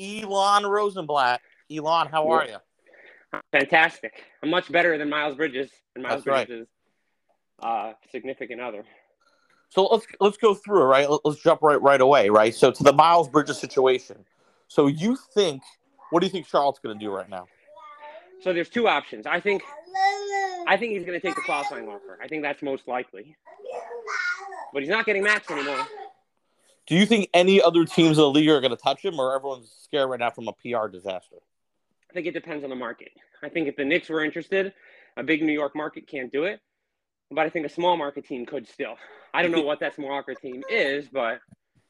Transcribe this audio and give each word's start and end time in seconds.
Elon 0.00 0.64
Rosenblatt. 0.66 1.40
Elon, 1.70 2.08
how 2.08 2.28
are 2.30 2.46
you? 2.46 2.56
Fantastic. 3.52 4.24
I'm 4.42 4.50
much 4.50 4.70
better 4.72 4.98
than 4.98 5.08
Miles 5.08 5.36
Bridges 5.36 5.70
and 5.94 6.02
Miles 6.02 6.24
That's 6.24 6.26
right. 6.26 6.46
Bridges' 6.48 6.68
uh, 7.62 7.92
significant 8.10 8.60
other. 8.60 8.84
So 9.68 9.86
let's 9.86 10.06
let's 10.18 10.36
go 10.36 10.54
through 10.54 10.82
it, 10.82 10.86
right? 10.86 11.08
Let- 11.08 11.20
Let's 11.24 11.40
jump 11.40 11.62
right 11.62 11.80
right 11.80 12.00
away, 12.00 12.28
right? 12.28 12.52
So 12.54 12.72
to 12.72 12.82
the 12.82 12.92
Miles 12.92 13.28
Bridges 13.28 13.58
situation. 13.58 14.24
So 14.66 14.88
you 14.88 15.16
think 15.34 15.62
what 16.10 16.20
do 16.20 16.26
you 16.26 16.32
think 16.32 16.46
Charlotte's 16.48 16.80
going 16.80 16.98
to 16.98 17.04
do 17.04 17.12
right 17.12 17.28
now? 17.28 17.46
So 18.42 18.52
there's 18.52 18.68
two 18.68 18.88
options. 18.88 19.26
I 19.26 19.38
think 19.38 19.62
I 20.66 20.76
think 20.76 20.92
he's 20.92 21.04
going 21.04 21.20
to 21.20 21.24
take 21.24 21.36
the 21.36 21.42
qualifying 21.42 21.88
offer. 21.88 22.18
I 22.22 22.26
think 22.26 22.42
that's 22.42 22.62
most 22.62 22.88
likely. 22.88 23.36
But 24.72 24.82
he's 24.82 24.90
not 24.90 25.06
getting 25.06 25.22
max 25.22 25.48
anymore. 25.50 25.86
Do 26.90 26.96
you 26.96 27.06
think 27.06 27.30
any 27.32 27.62
other 27.62 27.84
teams 27.84 28.18
in 28.18 28.22
the 28.22 28.28
league 28.28 28.48
are 28.48 28.60
going 28.60 28.72
to 28.72 28.76
touch 28.76 29.04
him, 29.04 29.20
or 29.20 29.32
everyone's 29.32 29.70
scared 29.84 30.10
right 30.10 30.18
now 30.18 30.30
from 30.30 30.48
a 30.48 30.52
PR 30.54 30.88
disaster? 30.88 31.36
I 32.10 32.12
think 32.12 32.26
it 32.26 32.32
depends 32.32 32.64
on 32.64 32.70
the 32.70 32.74
market. 32.74 33.12
I 33.44 33.48
think 33.48 33.68
if 33.68 33.76
the 33.76 33.84
Knicks 33.84 34.08
were 34.08 34.24
interested, 34.24 34.72
a 35.16 35.22
big 35.22 35.40
New 35.40 35.52
York 35.52 35.76
market 35.76 36.08
can't 36.08 36.32
do 36.32 36.42
it. 36.44 36.58
But 37.30 37.46
I 37.46 37.48
think 37.48 37.64
a 37.64 37.68
small 37.68 37.96
market 37.96 38.26
team 38.26 38.44
could 38.44 38.66
still. 38.66 38.96
I 39.32 39.40
don't 39.42 39.52
know 39.52 39.60
what 39.62 39.78
that 39.78 39.94
small 39.94 40.08
market 40.08 40.38
team 40.42 40.64
is, 40.68 41.06
but 41.12 41.38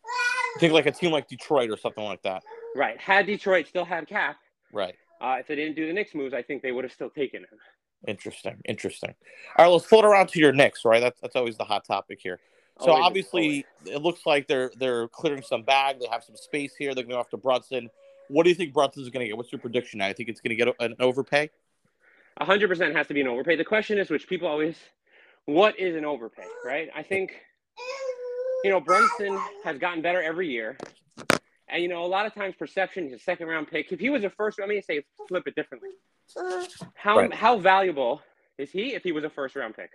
I 0.05 0.59
think 0.61 0.75
like 0.75 0.85
a 0.85 0.93
team 0.93 1.13
like 1.13 1.29
Detroit 1.29 1.71
or 1.71 1.79
something 1.79 2.05
like 2.05 2.21
that. 2.25 2.43
right. 2.77 3.01
Had 3.01 3.25
Detroit 3.25 3.67
still 3.69 3.87
had 3.87 4.07
cap, 4.07 4.37
Right. 4.71 4.95
uh, 5.23 5.37
if 5.41 5.47
they 5.47 5.57
didn't 5.57 5.77
do 5.77 5.87
the 5.87 5.95
Knicks 5.95 6.15
moves, 6.15 6.35
I 6.35 6.43
think 6.43 6.63
they 6.63 6.73
would 6.73 6.85
have 6.85 6.93
still 6.93 7.09
taken 7.09 7.41
him. 7.41 7.59
Interesting. 8.07 8.61
Interesting. 8.67 9.15
All 9.57 9.65
right, 9.65 9.73
let's 9.73 9.87
float 9.87 10.05
around 10.05 10.29
to 10.29 10.41
your 10.41 10.53
Knicks, 10.53 10.85
right? 10.85 11.01
That's 11.01 11.19
that's 11.23 11.37
always 11.37 11.57
the 11.57 11.65
hot 11.65 11.87
topic 11.87 12.19
here. 12.23 12.39
So 12.81 12.93
Always, 12.93 13.05
obviously, 13.05 13.67
it 13.85 14.01
looks 14.01 14.25
like 14.25 14.47
they're 14.47 14.71
they're 14.79 15.09
clearing 15.09 15.43
some 15.43 15.63
bag. 15.63 16.01
They 16.01 16.07
have 16.11 16.25
some 16.25 16.37
space 16.37 16.75
here. 16.77 16.95
They're 16.95 17.05
going 17.05 17.11
to 17.11 17.17
go 17.17 17.21
after 17.21 17.37
Brunson. 17.37 17.91
What 18.29 18.45
do 18.45 18.49
you 18.49 18.55
think 18.55 18.73
Brunson's 18.73 19.11
going 19.11 19.25
to 19.25 19.29
get? 19.29 19.37
What's 19.37 19.53
your 19.53 19.61
prediction? 19.61 19.99
now? 19.99 20.07
I 20.07 20.13
think 20.15 20.29
it's 20.29 20.41
going 20.41 20.57
to 20.57 20.65
get 20.65 20.75
an 20.81 20.95
overpay. 20.99 21.51
A 22.39 22.45
hundred 22.45 22.69
percent 22.69 22.97
has 22.97 23.07
to 23.09 23.15
be 23.15 23.21
an 23.21 23.29
overpay. 23.29 23.57
The 23.57 23.65
question 23.65 23.99
is, 23.99 24.09
which 24.09 24.27
people 24.29 24.49
always, 24.49 24.77
what 25.45 25.79
is 25.79 25.95
an 25.95 26.05
overpay, 26.07 26.47
right? 26.65 26.89
I 26.95 27.03
think, 27.03 27.33
you 28.65 28.71
know, 28.71 28.81
Brunson 28.81 29.39
has 29.65 29.77
gotten 29.79 30.01
better 30.01 30.23
every 30.23 30.49
year, 30.49 30.79
and 31.69 31.83
you 31.83 31.89
know, 31.89 32.03
a 32.05 32.07
lot 32.07 32.25
of 32.25 32.33
times 32.33 32.55
perception 32.59 33.05
he's 33.05 33.13
a 33.13 33.19
second 33.19 33.49
round 33.49 33.69
pick. 33.69 33.93
If 33.93 34.01
he 34.01 34.09
was 34.09 34.25
a 34.25 34.31
first, 34.31 34.59
let 34.59 34.69
me 34.69 34.81
say 34.81 35.05
flip 35.29 35.47
it 35.47 35.55
differently. 35.55 35.91
How 36.95 37.19
Right. 37.19 37.35
how 37.35 37.59
valuable 37.59 38.23
is 38.57 38.71
he 38.71 38.95
if 38.95 39.03
he 39.03 39.13
was 39.13 39.25
a 39.25 39.31
first 39.31 39.55
round 39.57 39.75
pick? 39.77 39.91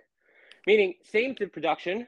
Meaning 0.68 0.94
same 1.02 1.34
to 1.36 1.48
production, 1.48 2.06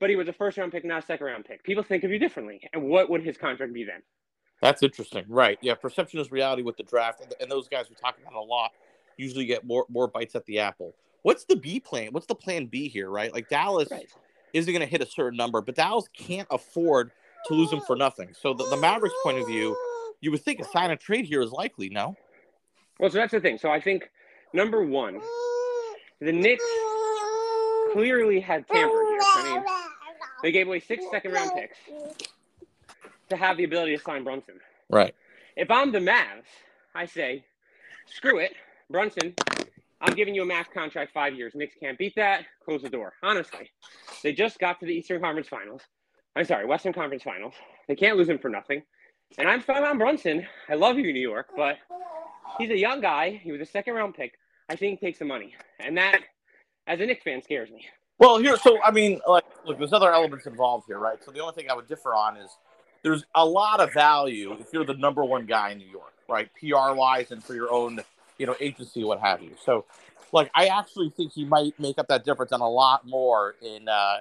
but 0.00 0.10
he 0.10 0.16
was 0.16 0.26
a 0.28 0.32
first 0.32 0.58
round 0.58 0.72
pick, 0.72 0.84
not 0.84 1.02
a 1.04 1.06
second 1.06 1.26
round 1.26 1.44
pick. 1.44 1.62
People 1.62 1.82
think 1.84 2.02
of 2.04 2.10
you 2.10 2.18
differently, 2.18 2.60
and 2.72 2.82
what 2.82 3.08
would 3.10 3.22
his 3.22 3.36
contract 3.36 3.72
be 3.72 3.84
then? 3.84 4.02
That's 4.62 4.82
interesting, 4.82 5.24
right? 5.28 5.58
Yeah, 5.62 5.74
perception 5.74 6.20
is 6.20 6.30
reality 6.32 6.62
with 6.62 6.76
the 6.76 6.82
draft, 6.82 7.20
and, 7.22 7.32
and 7.40 7.50
those 7.50 7.68
guys 7.68 7.86
we 7.88 7.96
talk 7.96 8.16
about 8.20 8.34
a 8.34 8.40
lot 8.40 8.72
usually 9.16 9.44
get 9.46 9.64
more 9.64 9.84
more 9.88 10.08
bites 10.08 10.34
at 10.34 10.44
the 10.46 10.58
apple. 10.58 10.94
What's 11.22 11.44
the 11.44 11.56
B 11.56 11.78
plan? 11.80 12.08
What's 12.12 12.26
the 12.26 12.34
plan 12.34 12.66
B 12.66 12.88
here, 12.88 13.10
right? 13.10 13.32
Like 13.32 13.48
Dallas 13.50 13.90
Right. 13.90 14.08
isn't 14.54 14.72
going 14.72 14.80
to 14.84 14.90
hit 14.90 15.02
a 15.02 15.06
certain 15.06 15.36
number, 15.36 15.60
but 15.60 15.74
Dallas 15.74 16.06
can't 16.16 16.48
afford 16.50 17.10
to 17.46 17.54
lose 17.54 17.70
him 17.70 17.80
for 17.86 17.94
nothing. 17.96 18.30
So 18.32 18.54
the, 18.54 18.64
the 18.70 18.76
Mavericks' 18.78 19.14
point 19.22 19.38
of 19.38 19.46
view, 19.46 19.76
you 20.22 20.30
would 20.30 20.40
think 20.42 20.60
a 20.60 20.64
sign 20.64 20.90
and 20.90 20.98
trade 20.98 21.26
here 21.26 21.42
is 21.42 21.52
likely. 21.52 21.90
No, 21.90 22.16
Well, 22.98 23.10
so 23.10 23.18
that's 23.18 23.32
the 23.32 23.40
thing. 23.40 23.58
So 23.58 23.70
I 23.70 23.80
think 23.80 24.10
number 24.54 24.82
one, 24.82 25.20
the 26.20 26.32
Knicks 26.32 26.64
clearly 27.92 28.40
had 28.40 28.66
tampered 28.68 28.90
here. 28.90 28.90
I 28.90 28.94
mean, 28.94 28.99
they 30.42 30.52
gave 30.52 30.66
away 30.66 30.80
six 30.80 31.04
second 31.10 31.32
round 31.32 31.52
picks 31.54 31.78
to 33.28 33.36
have 33.36 33.56
the 33.56 33.64
ability 33.64 33.96
to 33.96 34.02
sign 34.02 34.24
Brunson. 34.24 34.54
right? 34.88 35.14
If 35.56 35.70
I'm 35.70 35.92
the 35.92 35.98
Mavs, 35.98 36.46
I 36.94 37.06
say, 37.06 37.44
screw 38.06 38.38
it, 38.38 38.52
Brunson. 38.88 39.34
I'm 40.00 40.14
giving 40.14 40.34
you 40.34 40.42
a 40.42 40.46
max 40.46 40.70
contract, 40.72 41.12
five 41.12 41.34
years. 41.34 41.52
Knicks 41.54 41.74
can't 41.78 41.98
beat 41.98 42.14
that. 42.16 42.44
Close 42.64 42.80
the 42.82 42.88
door. 42.88 43.12
Honestly, 43.22 43.70
they 44.22 44.32
just 44.32 44.58
got 44.58 44.80
to 44.80 44.86
the 44.86 44.92
Eastern 44.94 45.20
Conference 45.20 45.48
Finals. 45.48 45.82
I'm 46.36 46.44
sorry, 46.44 46.64
Western 46.64 46.92
Conference 46.92 47.22
Finals. 47.22 47.54
They 47.88 47.96
can't 47.96 48.16
lose 48.16 48.28
him 48.28 48.38
for 48.38 48.48
nothing. 48.48 48.82
And 49.36 49.48
I'm 49.48 49.60
fine 49.60 49.84
on 49.84 49.98
Brunson. 49.98 50.46
I 50.68 50.74
love 50.74 50.96
you, 50.98 51.12
New 51.12 51.20
York, 51.20 51.48
but 51.56 51.76
he's 52.58 52.70
a 52.70 52.76
young 52.78 53.00
guy. 53.00 53.40
He 53.42 53.52
was 53.52 53.60
a 53.60 53.66
second 53.66 53.94
round 53.94 54.14
pick. 54.14 54.32
I 54.68 54.76
think 54.76 55.00
he 55.00 55.06
takes 55.06 55.18
the 55.18 55.24
money, 55.24 55.54
and 55.80 55.98
that, 55.98 56.20
as 56.86 57.00
a 57.00 57.06
Knicks 57.06 57.24
fan, 57.24 57.42
scares 57.42 57.70
me. 57.70 57.84
Well, 58.20 58.38
here, 58.38 58.58
so 58.58 58.78
I 58.82 58.90
mean, 58.90 59.18
like, 59.26 59.44
look, 59.64 59.78
there's 59.78 59.94
other 59.94 60.12
elements 60.12 60.46
involved 60.46 60.84
here, 60.86 60.98
right? 60.98 61.18
So 61.24 61.30
the 61.30 61.40
only 61.40 61.54
thing 61.54 61.70
I 61.70 61.74
would 61.74 61.88
differ 61.88 62.14
on 62.14 62.36
is 62.36 62.50
there's 63.02 63.24
a 63.34 63.44
lot 63.44 63.80
of 63.80 63.94
value 63.94 64.52
if 64.60 64.66
you're 64.74 64.84
the 64.84 64.94
number 64.94 65.24
one 65.24 65.46
guy 65.46 65.70
in 65.70 65.78
New 65.78 65.88
York, 65.88 66.12
right? 66.28 66.50
PR 66.60 66.94
wise 66.94 67.30
and 67.30 67.42
for 67.42 67.54
your 67.54 67.72
own, 67.72 68.00
you 68.36 68.44
know, 68.44 68.54
agency, 68.60 69.04
what 69.04 69.20
have 69.20 69.42
you. 69.42 69.52
So, 69.64 69.86
like, 70.32 70.50
I 70.54 70.66
actually 70.66 71.08
think 71.08 71.32
he 71.32 71.46
might 71.46 71.80
make 71.80 71.98
up 71.98 72.08
that 72.08 72.26
difference 72.26 72.52
and 72.52 72.60
a 72.60 72.66
lot 72.66 73.06
more 73.06 73.54
in 73.62 73.88
uh, 73.88 74.18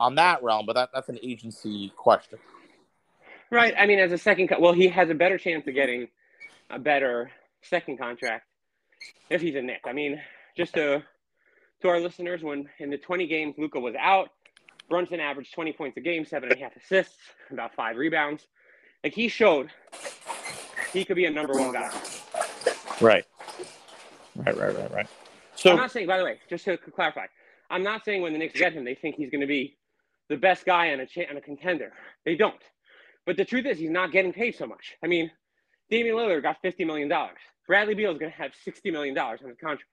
on 0.00 0.14
that 0.14 0.42
realm, 0.42 0.64
but 0.64 0.72
that, 0.72 0.88
that's 0.94 1.10
an 1.10 1.18
agency 1.22 1.92
question. 1.94 2.38
Right. 3.50 3.74
I 3.78 3.84
mean, 3.84 3.98
as 3.98 4.12
a 4.12 4.18
second, 4.18 4.48
co- 4.48 4.60
well, 4.60 4.72
he 4.72 4.88
has 4.88 5.10
a 5.10 5.14
better 5.14 5.36
chance 5.36 5.66
of 5.66 5.74
getting 5.74 6.08
a 6.70 6.78
better 6.78 7.30
second 7.60 7.98
contract 7.98 8.46
if 9.28 9.42
he's 9.42 9.56
a 9.56 9.60
Knick. 9.60 9.82
I 9.84 9.92
mean, 9.92 10.18
just 10.56 10.72
to 10.72 11.04
to 11.82 11.88
our 11.88 12.00
listeners, 12.00 12.42
when 12.42 12.68
in 12.78 12.90
the 12.90 12.98
20 12.98 13.26
games 13.26 13.54
Luka 13.58 13.78
was 13.78 13.94
out, 13.98 14.30
Brunson 14.88 15.20
averaged 15.20 15.54
20 15.54 15.72
points 15.72 15.96
a 15.96 16.00
game, 16.00 16.24
seven 16.24 16.50
and 16.50 16.58
a 16.58 16.62
half 16.62 16.74
assists, 16.76 17.16
about 17.50 17.74
five 17.74 17.96
rebounds. 17.96 18.46
Like 19.04 19.14
he 19.14 19.28
showed 19.28 19.70
he 20.92 21.04
could 21.04 21.16
be 21.16 21.26
a 21.26 21.30
number 21.30 21.54
one 21.54 21.72
guy. 21.72 21.90
Right. 23.00 23.24
Right, 24.36 24.56
right, 24.56 24.76
right, 24.76 24.92
right. 24.92 25.06
So 25.56 25.70
I'm 25.70 25.76
not 25.76 25.90
saying, 25.90 26.06
by 26.06 26.18
the 26.18 26.24
way, 26.24 26.38
just 26.48 26.64
to 26.64 26.76
clarify, 26.76 27.26
I'm 27.70 27.82
not 27.82 28.04
saying 28.04 28.22
when 28.22 28.32
the 28.32 28.38
Knicks 28.38 28.58
get 28.58 28.72
him, 28.72 28.84
they 28.84 28.94
think 28.94 29.16
he's 29.16 29.30
going 29.30 29.40
to 29.40 29.46
be 29.46 29.76
the 30.28 30.36
best 30.36 30.64
guy 30.64 30.86
and 30.86 31.00
a 31.02 31.06
cha- 31.06 31.22
and 31.28 31.36
a 31.36 31.40
contender. 31.40 31.92
They 32.24 32.36
don't. 32.36 32.62
But 33.26 33.36
the 33.36 33.44
truth 33.44 33.66
is, 33.66 33.78
he's 33.78 33.90
not 33.90 34.12
getting 34.12 34.32
paid 34.32 34.56
so 34.56 34.66
much. 34.66 34.94
I 35.02 35.06
mean, 35.06 35.30
Damian 35.90 36.16
Lillard 36.16 36.42
got 36.42 36.62
$50 36.62 36.86
million. 36.86 37.12
Bradley 37.66 37.94
Beal 37.94 38.12
is 38.12 38.18
going 38.18 38.32
to 38.32 38.36
have 38.38 38.52
$60 38.66 38.92
million 38.92 39.16
on 39.16 39.32
his 39.32 39.56
contract. 39.60 39.84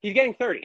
He's 0.00 0.14
getting 0.14 0.34
30. 0.34 0.64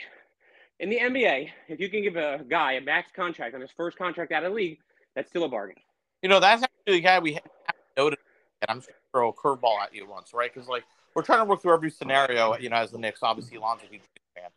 In 0.80 0.90
the 0.90 0.98
NBA, 0.98 1.50
if 1.68 1.80
you 1.80 1.90
can 1.90 2.02
give 2.02 2.16
a 2.16 2.42
guy 2.50 2.74
a 2.74 2.82
max 2.82 3.12
contract 3.14 3.54
on 3.54 3.60
his 3.60 3.70
first 3.76 3.98
contract 3.98 4.32
out 4.32 4.44
of 4.44 4.52
the 4.52 4.56
league, 4.56 4.80
that's 5.14 5.30
still 5.30 5.44
a 5.44 5.50
bargain. 5.50 5.76
you 6.22 6.30
know, 6.30 6.40
that's 6.40 6.64
actually 6.64 6.94
the 6.94 7.02
guy 7.02 7.20
we 7.20 7.38
noted, 7.98 8.20
and 8.62 8.72
I'm 8.72 8.78
just 8.78 8.92
throw 9.12 9.30
a 9.30 9.34
curveball 9.34 9.78
at 9.82 9.94
you 9.94 10.08
once, 10.08 10.34
right? 10.34 10.54
Because, 10.54 10.70
like, 10.70 10.86
we're 11.14 11.24
trying 11.24 11.40
to 11.40 11.46
work 11.46 11.62
through 11.62 11.74
every 11.74 11.92
scenario, 11.92 12.56
you 12.58 12.70
know, 12.70 12.78
as 12.78 12.92
the 12.92 12.98
Knicks. 12.98 13.20
Obviously, 13.24 13.58
Lonzo 13.58 13.86
huge 13.90 14.02
fan, 14.36 14.50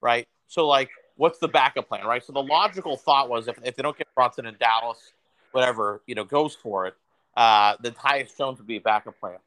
right? 0.00 0.28
So, 0.46 0.68
like, 0.68 0.90
what's 1.16 1.38
the 1.38 1.48
backup 1.48 1.88
plan, 1.88 2.06
right? 2.06 2.22
So, 2.22 2.32
the 2.32 2.42
logical 2.42 2.96
thought 2.96 3.28
was 3.28 3.48
if, 3.48 3.58
if 3.64 3.74
they 3.74 3.82
don't 3.82 3.98
get 3.98 4.06
Brunson 4.14 4.46
in 4.46 4.54
Dallas, 4.60 5.12
whatever, 5.50 6.02
you 6.06 6.14
know, 6.14 6.24
goes 6.24 6.54
for 6.54 6.86
it, 6.86 6.94
uh, 7.36 7.74
then 7.80 7.92
Tyus 7.94 8.36
Jones 8.36 8.58
would 8.58 8.68
be 8.68 8.76
a 8.76 8.80
backup 8.80 9.18
plan. 9.18 9.38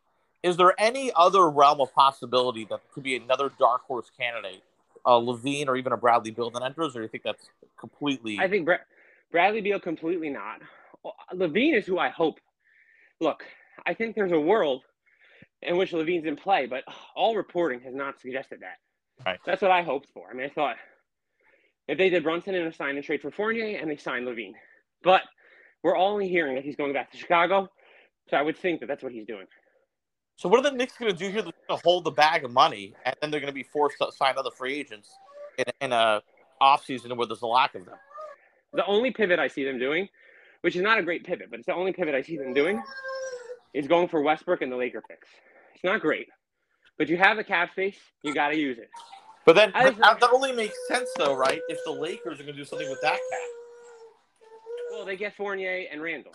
Is 0.43 0.57
there 0.57 0.73
any 0.77 1.11
other 1.15 1.49
realm 1.49 1.79
of 1.79 1.93
possibility 1.93 2.65
that 2.65 2.81
could 2.93 3.03
be 3.03 3.15
another 3.15 3.49
dark 3.57 3.83
horse 3.83 4.11
candidate, 4.17 4.61
a 5.07 5.11
LaVine 5.11 5.67
or 5.67 5.77
even 5.77 5.93
a 5.93 5.97
Bradley 5.97 6.31
Beal 6.31 6.51
that 6.51 6.61
enters, 6.61 6.95
or 6.95 6.99
do 6.99 7.03
you 7.03 7.07
think 7.07 7.23
that's 7.23 7.49
completely? 7.79 8.37
I 8.39 8.49
think 8.49 8.65
Bra- 8.65 8.77
Bradley 9.31 9.61
Beal 9.61 9.79
completely 9.79 10.29
not. 10.29 10.61
LaVine 11.33 11.75
is 11.77 11.85
who 11.85 11.97
I 11.97 12.09
hope. 12.09 12.39
Look, 13.21 13.43
I 13.85 13.93
think 13.93 14.15
there's 14.15 14.33
a 14.33 14.39
world 14.39 14.83
in 15.61 15.77
which 15.77 15.91
LaVine's 15.91 16.25
in 16.25 16.35
play, 16.35 16.67
but 16.67 16.83
all 17.15 17.35
reporting 17.35 17.79
has 17.81 17.95
not 17.95 18.19
suggested 18.19 18.59
that. 18.59 18.77
Right. 19.25 19.39
That's 19.45 19.61
what 19.61 19.71
I 19.71 19.81
hoped 19.81 20.09
for. 20.13 20.29
I 20.29 20.33
mean, 20.33 20.45
I 20.45 20.53
thought 20.53 20.75
if 21.87 21.97
they 21.97 22.09
did 22.09 22.23
Brunson 22.23 22.53
in 22.53 22.67
a 22.67 22.73
sign 22.73 22.95
and 22.95 23.03
trade 23.03 23.21
for 23.21 23.31
Fournier 23.31 23.79
and 23.79 23.89
they 23.89 23.97
signed 23.97 24.27
LaVine, 24.27 24.53
but 25.03 25.21
we're 25.83 25.97
only 25.97 26.27
hearing 26.27 26.55
that 26.55 26.65
he's 26.65 26.75
going 26.75 26.93
back 26.93 27.11
to 27.11 27.17
Chicago, 27.17 27.69
so 28.29 28.35
I 28.35 28.41
would 28.41 28.57
think 28.57 28.81
that 28.81 28.87
that's 28.87 29.01
what 29.01 29.13
he's 29.13 29.25
doing. 29.25 29.45
So 30.37 30.47
what 30.47 30.59
are 30.59 30.69
the 30.69 30.75
Knicks 30.75 30.95
going 30.97 31.11
to 31.11 31.17
do 31.17 31.25
here? 31.25 31.41
They're 31.41 31.51
going 31.67 31.79
to 31.79 31.83
hold 31.83 32.03
the 32.03 32.11
bag 32.11 32.45
of 32.45 32.51
money, 32.51 32.93
and 33.03 33.15
then 33.19 33.31
they're 33.31 33.39
going 33.39 33.51
to 33.51 33.55
be 33.55 33.63
forced 33.63 33.97
to 33.99 34.11
sign 34.11 34.35
other 34.37 34.51
free 34.51 34.75
agents 34.75 35.09
in, 35.57 35.65
in 35.81 35.91
a 35.91 36.21
offseason 36.61 37.17
where 37.17 37.25
there's 37.25 37.41
a 37.41 37.47
lack 37.47 37.73
of 37.73 37.85
them. 37.85 37.95
The 38.73 38.85
only 38.85 39.09
pivot 39.09 39.39
I 39.39 39.47
see 39.47 39.63
them 39.63 39.79
doing, 39.79 40.07
which 40.61 40.75
is 40.75 40.83
not 40.83 40.99
a 40.99 41.03
great 41.03 41.23
pivot, 41.23 41.49
but 41.49 41.59
it's 41.59 41.65
the 41.65 41.73
only 41.73 41.91
pivot 41.91 42.13
I 42.13 42.21
see 42.21 42.37
them 42.37 42.53
doing, 42.53 42.81
is 43.73 43.87
going 43.87 44.09
for 44.09 44.21
Westbrook 44.21 44.61
and 44.61 44.71
the 44.71 44.75
Laker 44.75 45.01
picks. 45.01 45.27
It's 45.73 45.83
not 45.83 46.01
great, 46.01 46.27
but 46.99 47.09
you 47.09 47.17
have 47.17 47.37
the 47.37 47.43
cap 47.43 47.71
space, 47.71 47.97
you 48.23 48.33
got 48.33 48.49
to 48.49 48.57
use 48.57 48.77
it. 48.77 48.89
But 49.43 49.55
then 49.55 49.71
that, 49.73 49.97
that 49.97 50.29
only 50.31 50.51
makes 50.51 50.75
sense, 50.87 51.09
though, 51.17 51.35
right? 51.35 51.61
If 51.67 51.79
the 51.83 51.91
Lakers 51.91 52.39
are 52.39 52.43
going 52.43 52.55
to 52.55 52.61
do 52.61 52.65
something 52.65 52.89
with 52.89 53.01
that 53.01 53.13
cap. 53.13 53.39
Well, 54.91 55.05
they 55.05 55.15
get 55.15 55.35
Fournier 55.35 55.85
and 55.91 56.01
Randle. 56.01 56.33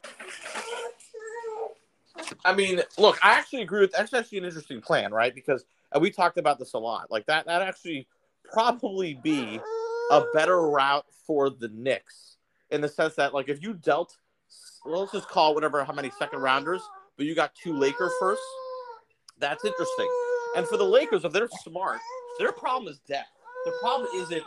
I 2.45 2.55
mean, 2.55 2.81
look, 2.99 3.19
I 3.23 3.33
actually 3.33 3.63
agree 3.63 3.81
with 3.81 3.93
that's 3.93 4.13
actually 4.13 4.39
an 4.39 4.45
interesting 4.45 4.81
plan, 4.81 5.13
right? 5.13 5.35
Because 5.35 5.65
and 5.93 6.03
we 6.03 6.11
talked 6.11 6.39
about 6.39 6.59
this 6.59 6.75
a 6.75 6.79
lot. 6.79 7.11
Like 7.11 7.27
that, 7.27 7.47
that 7.47 7.63
actually 7.63 8.07
probably 8.45 9.15
be 9.15 9.61
a 10.11 10.25
better 10.35 10.61
route 10.63 11.07
for 11.27 11.51
the 11.51 11.69
Knicks 11.69 12.37
in 12.71 12.81
the 12.81 12.89
sense 12.89 13.15
that, 13.17 13.35
like, 13.35 13.49
if 13.49 13.63
you 13.63 13.75
dealt, 13.75 14.17
well, 14.85 15.01
let's 15.01 15.13
just 15.13 15.29
call 15.29 15.55
whatever, 15.55 15.85
how 15.85 15.93
many 15.93 16.11
second 16.19 16.41
rounders, 16.41 16.83
but 17.17 17.27
you 17.27 17.35
got 17.35 17.55
two 17.55 17.73
Laker 17.73 18.11
first, 18.19 18.43
That's 19.39 19.65
interesting. 19.65 20.09
And 20.57 20.67
for 20.67 20.77
the 20.77 20.85
Lakers, 20.85 21.25
if 21.25 21.33
they're 21.33 21.49
smart, 21.63 21.99
their 22.39 22.53
problem 22.53 22.91
is 22.91 23.01
depth. 23.01 23.29
The 23.65 23.73
problem 23.81 24.09
isn't, 24.15 24.43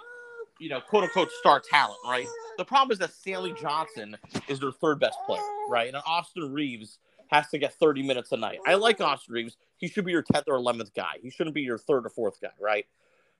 you 0.59 0.69
know, 0.69 0.81
quote 0.81 1.03
unquote 1.03 1.31
star 1.31 1.59
talent, 1.59 1.99
right? 2.05 2.27
The 2.57 2.65
problem 2.65 2.91
is 2.91 2.99
that 2.99 3.13
Stanley 3.13 3.53
Johnson 3.59 4.15
is 4.47 4.59
their 4.59 4.71
third 4.71 4.99
best 4.99 5.17
player, 5.25 5.41
right? 5.69 5.87
And 5.87 5.97
Austin 6.05 6.51
Reaves 6.51 6.99
has 7.27 7.49
to 7.49 7.57
get 7.57 7.73
30 7.73 8.03
minutes 8.03 8.31
a 8.31 8.37
night. 8.37 8.59
I 8.65 8.75
like 8.75 9.01
Austin 9.01 9.33
Reaves. 9.33 9.57
He 9.77 9.87
should 9.87 10.05
be 10.05 10.11
your 10.11 10.23
10th 10.23 10.43
or 10.47 10.57
11th 10.57 10.93
guy. 10.93 11.13
He 11.21 11.29
shouldn't 11.29 11.55
be 11.55 11.61
your 11.61 11.77
third 11.77 12.05
or 12.05 12.09
fourth 12.09 12.39
guy, 12.41 12.49
right? 12.59 12.85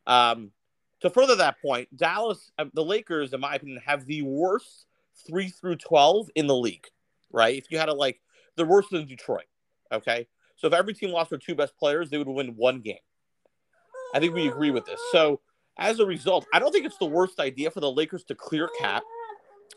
Um, 0.07 0.51
to 1.01 1.09
further 1.09 1.35
that 1.35 1.61
point, 1.61 1.95
Dallas, 1.95 2.51
uh, 2.57 2.65
the 2.73 2.83
Lakers, 2.83 3.33
in 3.33 3.39
my 3.39 3.55
opinion, 3.55 3.81
have 3.85 4.05
the 4.05 4.21
worst 4.23 4.85
three 5.27 5.49
through 5.49 5.75
12 5.77 6.29
in 6.35 6.47
the 6.47 6.55
league, 6.55 6.87
right? 7.31 7.57
If 7.57 7.71
you 7.71 7.77
had 7.77 7.85
to 7.85 7.93
like, 7.93 8.21
they're 8.55 8.65
worse 8.65 8.87
than 8.89 9.05
Detroit, 9.05 9.45
okay? 9.91 10.27
So 10.55 10.67
if 10.67 10.73
every 10.73 10.93
team 10.93 11.11
lost 11.11 11.29
their 11.29 11.39
two 11.39 11.55
best 11.55 11.77
players, 11.77 12.09
they 12.09 12.17
would 12.17 12.27
win 12.27 12.55
one 12.55 12.79
game. 12.79 12.97
I 14.13 14.19
think 14.19 14.33
we 14.33 14.47
agree 14.47 14.71
with 14.71 14.85
this. 14.85 14.99
So 15.11 15.41
as 15.77 15.99
a 15.99 16.05
result, 16.05 16.45
I 16.53 16.59
don't 16.59 16.71
think 16.71 16.85
it's 16.85 16.97
the 16.97 17.05
worst 17.05 17.39
idea 17.39 17.69
for 17.69 17.81
the 17.81 17.91
Lakers 17.91 18.23
to 18.25 18.35
clear 18.35 18.69
cap. 18.79 19.03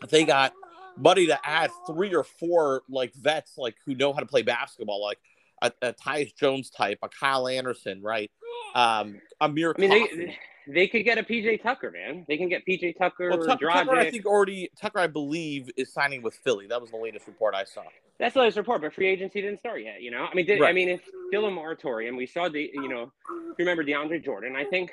They 0.09 0.25
got 0.25 0.53
money 0.97 1.27
to 1.27 1.39
add 1.47 1.71
three 1.87 2.15
or 2.15 2.25
four 2.25 2.83
like 2.89 3.15
vets 3.15 3.59
like 3.59 3.77
who 3.85 3.95
know 3.95 4.13
how 4.13 4.21
to 4.21 4.27
play 4.27 4.43
basketball, 4.43 5.03
like 5.03 5.19
a, 5.63 5.73
a 5.83 5.93
Tyus 5.93 6.35
Jones 6.35 6.71
type, 6.71 6.99
a 7.03 7.09
Kyle 7.09 7.49
Anderson, 7.49 8.03
right? 8.03 8.31
Um, 8.75 9.23
Amir. 9.41 9.75
I 9.77 9.81
mean, 9.81 9.91
they, 9.91 10.37
they 10.69 10.89
could 10.89 11.03
get 11.03 11.17
a 11.17 11.23
PJ 11.23 11.63
Tucker, 11.63 11.91
man. 11.91 12.27
They 12.29 12.37
can 12.37 12.49
get 12.49 12.67
PJ 12.67 12.99
Tucker. 12.99 13.31
Well, 13.31 13.39
Tucker, 13.39 13.67
Tucker, 13.67 13.97
I 13.97 14.11
think 14.11 14.27
already 14.27 14.71
Tucker, 14.79 14.99
I 14.99 15.07
believe, 15.07 15.71
is 15.77 15.93
signing 15.93 16.23
with 16.23 16.35
Philly. 16.35 16.67
That 16.67 16.81
was 16.81 16.91
the 16.91 16.99
latest 16.99 17.27
report 17.27 17.55
I 17.55 17.65
saw. 17.65 17.83
That's 18.19 18.35
the 18.35 18.41
latest 18.41 18.59
report, 18.59 18.83
but 18.83 18.93
free 18.93 19.09
agency 19.09 19.41
didn't 19.41 19.61
start 19.61 19.83
yet. 19.83 20.03
You 20.03 20.11
know, 20.11 20.27
I 20.31 20.35
mean, 20.35 20.45
did, 20.45 20.61
right. 20.61 20.69
I 20.69 20.73
mean, 20.73 20.91
it's 20.91 21.05
still 21.29 21.47
a 21.47 21.51
moratorium. 21.51 22.17
We 22.17 22.27
saw 22.27 22.49
the, 22.49 22.71
you 22.75 22.89
know, 22.89 23.11
remember 23.59 23.83
DeAndre 23.83 24.23
Jordan. 24.23 24.55
I 24.55 24.65
think 24.65 24.93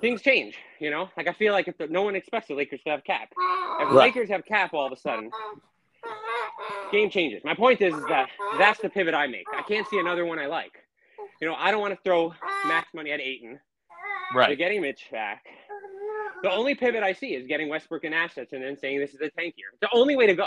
things 0.00 0.22
change. 0.22 0.56
You 0.78 0.90
know, 0.90 1.08
like 1.16 1.28
I 1.28 1.32
feel 1.32 1.52
like 1.52 1.68
if 1.68 1.76
the, 1.78 1.86
no 1.86 2.02
one 2.02 2.14
expects 2.14 2.48
the 2.48 2.54
Lakers 2.54 2.80
to 2.84 2.90
have 2.90 3.04
cap, 3.04 3.28
if 3.80 3.88
the 3.88 3.94
right. 3.94 4.14
Lakers 4.14 4.28
have 4.30 4.44
cap 4.44 4.74
all 4.74 4.86
of 4.86 4.92
a 4.92 4.96
sudden, 4.96 5.30
game 6.92 7.10
changes. 7.10 7.42
My 7.44 7.54
point 7.54 7.80
is, 7.80 7.94
is 7.94 8.04
that 8.08 8.28
that's 8.58 8.80
the 8.80 8.88
pivot 8.88 9.14
I 9.14 9.26
make. 9.26 9.46
I 9.54 9.62
can't 9.62 9.86
see 9.88 9.98
another 9.98 10.24
one 10.24 10.38
I 10.38 10.46
like. 10.46 10.72
You 11.40 11.48
know, 11.48 11.54
I 11.54 11.70
don't 11.70 11.80
want 11.80 11.94
to 11.94 12.00
throw 12.02 12.34
max 12.66 12.88
money 12.94 13.12
at 13.12 13.20
Ayton. 13.20 13.58
Right. 14.34 14.48
They're 14.48 14.56
getting 14.56 14.82
Mitch 14.82 15.06
back. 15.10 15.44
The 16.42 16.50
only 16.50 16.74
pivot 16.74 17.02
I 17.02 17.12
see 17.12 17.34
is 17.34 17.46
getting 17.46 17.68
Westbrook 17.68 18.04
and 18.04 18.14
assets 18.14 18.52
and 18.52 18.62
then 18.62 18.76
saying 18.78 19.00
this 19.00 19.10
is 19.10 19.20
a 19.20 19.30
tank 19.30 19.54
year. 19.56 19.68
The 19.80 19.88
only 19.92 20.16
way 20.16 20.26
to 20.26 20.34
go. 20.34 20.46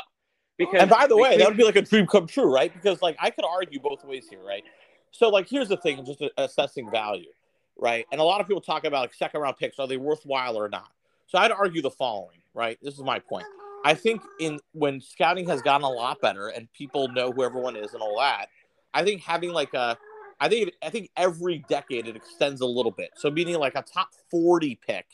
Because 0.57 0.81
and 0.81 0.89
by 0.89 1.07
the 1.07 1.17
way, 1.17 1.37
that 1.37 1.47
would 1.47 1.57
be 1.57 1.63
like 1.63 1.75
a 1.75 1.81
dream 1.81 2.05
come 2.05 2.27
true, 2.27 2.53
right? 2.53 2.71
Because 2.73 3.01
like 3.01 3.15
I 3.19 3.31
could 3.31 3.45
argue 3.45 3.79
both 3.79 4.03
ways 4.05 4.27
here, 4.29 4.43
right? 4.43 4.63
So 5.11 5.29
like 5.29 5.47
here's 5.49 5.67
the 5.67 5.77
thing, 5.77 6.05
just 6.05 6.23
assessing 6.37 6.89
value, 6.91 7.29
right? 7.77 8.05
And 8.11 8.19
a 8.21 8.23
lot 8.23 8.41
of 8.41 8.47
people 8.47 8.61
talk 8.61 8.83
about 8.83 9.01
like 9.01 9.13
second 9.13 9.41
round 9.41 9.57
picks, 9.57 9.79
are 9.79 9.87
they 9.87 9.97
worthwhile 9.97 10.57
or 10.57 10.69
not? 10.69 10.91
So 11.27 11.37
I'd 11.37 11.51
argue 11.51 11.81
the 11.81 11.91
following, 11.91 12.39
right? 12.53 12.77
This 12.81 12.95
is 12.95 13.01
my 13.01 13.19
point. 13.19 13.45
I 13.85 13.93
think 13.93 14.21
in 14.39 14.59
when 14.73 15.01
scouting 15.01 15.47
has 15.49 15.61
gotten 15.61 15.83
a 15.83 15.89
lot 15.89 16.21
better 16.21 16.47
and 16.47 16.71
people 16.73 17.09
know 17.09 17.31
who 17.31 17.43
everyone 17.43 17.75
is 17.75 17.93
and 17.93 18.01
all 18.01 18.17
that, 18.19 18.47
I 18.93 19.03
think 19.03 19.21
having 19.21 19.51
like 19.51 19.73
a 19.73 19.97
I 20.39 20.49
think 20.49 20.71
I 20.81 20.89
think 20.89 21.09
every 21.17 21.63
decade 21.67 22.07
it 22.07 22.15
extends 22.15 22.61
a 22.61 22.65
little 22.65 22.91
bit. 22.91 23.11
So 23.15 23.29
meaning 23.29 23.55
like 23.57 23.75
a 23.75 23.81
top 23.81 24.09
40 24.31 24.79
pick 24.85 25.05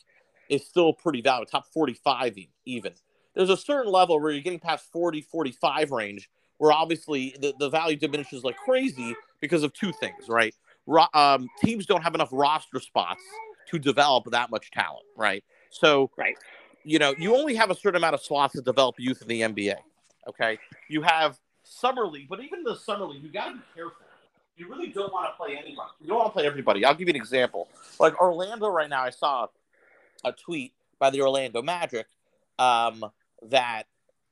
is 0.49 0.65
still 0.65 0.93
pretty 0.93 1.21
valuable, 1.21 1.49
top 1.49 1.65
45 1.73 2.37
even. 2.65 2.93
There's 3.35 3.49
a 3.49 3.57
certain 3.57 3.91
level 3.91 4.19
where 4.19 4.31
you're 4.31 4.41
getting 4.41 4.59
past 4.59 4.91
40, 4.91 5.21
45 5.21 5.91
range 5.91 6.29
where 6.57 6.71
obviously 6.71 7.35
the, 7.39 7.53
the 7.57 7.69
value 7.69 7.95
diminishes 7.95 8.43
like 8.43 8.57
crazy 8.57 9.15
because 9.39 9.63
of 9.63 9.73
two 9.73 9.91
things, 9.93 10.27
right? 10.27 10.53
Um, 11.13 11.49
teams 11.61 11.85
don't 11.85 12.01
have 12.01 12.15
enough 12.15 12.29
roster 12.31 12.79
spots 12.79 13.21
to 13.69 13.79
develop 13.79 14.25
that 14.31 14.49
much 14.49 14.71
talent, 14.71 15.05
right? 15.15 15.43
So, 15.69 16.09
right. 16.17 16.35
you 16.83 16.99
know, 16.99 17.13
you 17.19 17.35
only 17.35 17.55
have 17.55 17.69
a 17.69 17.75
certain 17.75 17.97
amount 17.97 18.15
of 18.15 18.21
slots 18.21 18.53
to 18.55 18.61
develop 18.61 18.95
youth 18.97 19.21
in 19.21 19.27
the 19.27 19.41
NBA. 19.41 19.75
Okay, 20.27 20.59
you 20.89 21.01
have 21.01 21.39
summer 21.63 22.05
league, 22.05 22.27
but 22.29 22.39
even 22.43 22.63
the 22.63 22.75
summer 22.75 23.05
league, 23.05 23.23
you 23.23 23.31
got 23.31 23.49
to 23.49 23.55
be 23.55 23.61
careful 23.75 24.05
you 24.59 24.67
really 24.67 24.87
don't 24.87 25.11
want 25.11 25.31
to 25.31 25.37
play 25.37 25.53
anybody. 25.53 25.89
You 26.01 26.07
don't 26.07 26.17
want 26.17 26.27
to 26.29 26.33
play 26.33 26.45
everybody. 26.45 26.83
I'll 26.83 26.93
give 26.93 27.07
you 27.07 27.13
an 27.13 27.15
example. 27.15 27.69
Like 27.99 28.19
Orlando 28.21 28.67
right 28.67 28.89
now, 28.89 29.03
I 29.03 29.09
saw 29.09 29.47
a 30.25 30.33
tweet 30.33 30.73
by 30.99 31.09
the 31.09 31.21
Orlando 31.21 31.61
Magic 31.61 32.05
um, 32.59 33.05
that 33.43 33.83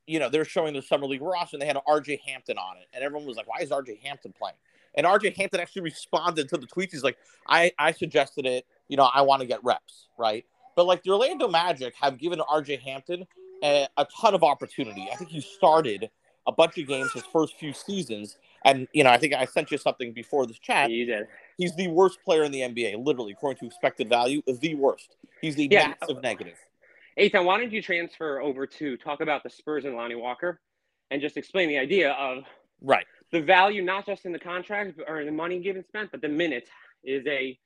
you 0.05 0.19
know 0.19 0.29
they're 0.29 0.45
showing 0.45 0.73
the 0.73 0.81
summer 0.81 1.07
league 1.07 1.21
roster 1.21 1.55
and 1.55 1.61
they 1.61 1.65
had 1.65 1.77
an 1.77 1.81
RJ 1.87 2.19
Hampton 2.21 2.57
on 2.57 2.77
it, 2.77 2.87
and 2.93 3.03
everyone 3.03 3.25
was 3.25 3.37
like, 3.37 3.47
"Why 3.47 3.59
is 3.61 3.69
RJ 3.69 4.01
Hampton 4.03 4.33
playing?" 4.37 4.57
And 4.97 5.05
RJ 5.05 5.37
Hampton 5.37 5.61
actually 5.61 5.83
responded 5.83 6.49
to 6.49 6.57
the 6.57 6.67
tweets. 6.67 6.91
He's 6.91 7.03
like, 7.03 7.17
"I 7.47 7.71
I 7.79 7.91
suggested 7.91 8.45
it. 8.45 8.65
You 8.89 8.97
know, 8.97 9.09
I 9.13 9.21
want 9.21 9.41
to 9.41 9.47
get 9.47 9.63
reps, 9.63 10.07
right?" 10.17 10.43
But 10.75 10.85
like 10.85 11.03
the 11.03 11.11
Orlando 11.11 11.47
Magic 11.47 11.93
have 12.01 12.17
given 12.17 12.39
RJ 12.39 12.81
Hampton 12.81 13.25
a, 13.63 13.87
a 13.97 14.05
ton 14.05 14.33
of 14.33 14.43
opportunity. 14.43 15.07
I 15.11 15.15
think 15.15 15.29
he 15.29 15.41
started 15.41 16.09
a 16.45 16.51
bunch 16.51 16.77
of 16.77 16.87
games 16.87 17.11
his 17.13 17.23
first 17.31 17.55
few 17.57 17.73
seasons, 17.73 18.37
and 18.65 18.87
you 18.93 19.03
know, 19.03 19.09
I 19.09 19.17
think 19.17 19.33
I 19.33 19.45
sent 19.45 19.71
you 19.71 19.77
something 19.77 20.13
before 20.13 20.45
this 20.45 20.59
chat. 20.59 20.89
You 20.89 21.05
did. 21.05 21.27
He's 21.57 21.75
the 21.75 21.87
worst 21.87 22.19
player 22.23 22.43
in 22.43 22.51
the 22.51 22.61
NBA, 22.61 23.03
literally, 23.03 23.33
according 23.33 23.59
to 23.59 23.65
expected 23.65 24.09
value, 24.09 24.41
the 24.47 24.75
worst. 24.75 25.15
He's 25.41 25.55
the 25.55 25.67
yeah. 25.69 25.93
massive 26.01 26.21
negative. 26.21 26.57
Ethan, 27.17 27.45
why 27.45 27.57
don't 27.57 27.71
you 27.71 27.81
transfer 27.81 28.39
over 28.39 28.67
to 28.67 28.95
talk 28.97 29.21
about 29.21 29.43
the 29.43 29.49
Spurs 29.49 29.85
and 29.85 29.95
Lonnie 29.95 30.15
Walker, 30.15 30.59
and 31.11 31.21
just 31.21 31.37
explain 31.37 31.67
the 31.67 31.77
idea 31.77 32.11
of 32.11 32.43
right 32.81 33.07
the 33.31 33.41
value, 33.41 33.83
not 33.83 34.05
just 34.05 34.25
in 34.25 34.31
the 34.31 34.39
contract 34.39 34.99
or 35.07 35.25
the 35.25 35.31
money 35.31 35.59
given 35.59 35.83
spent, 35.87 36.11
but 36.11 36.21
the 36.21 36.29
minutes 36.29 36.69
is 37.03 37.25
a 37.27 37.57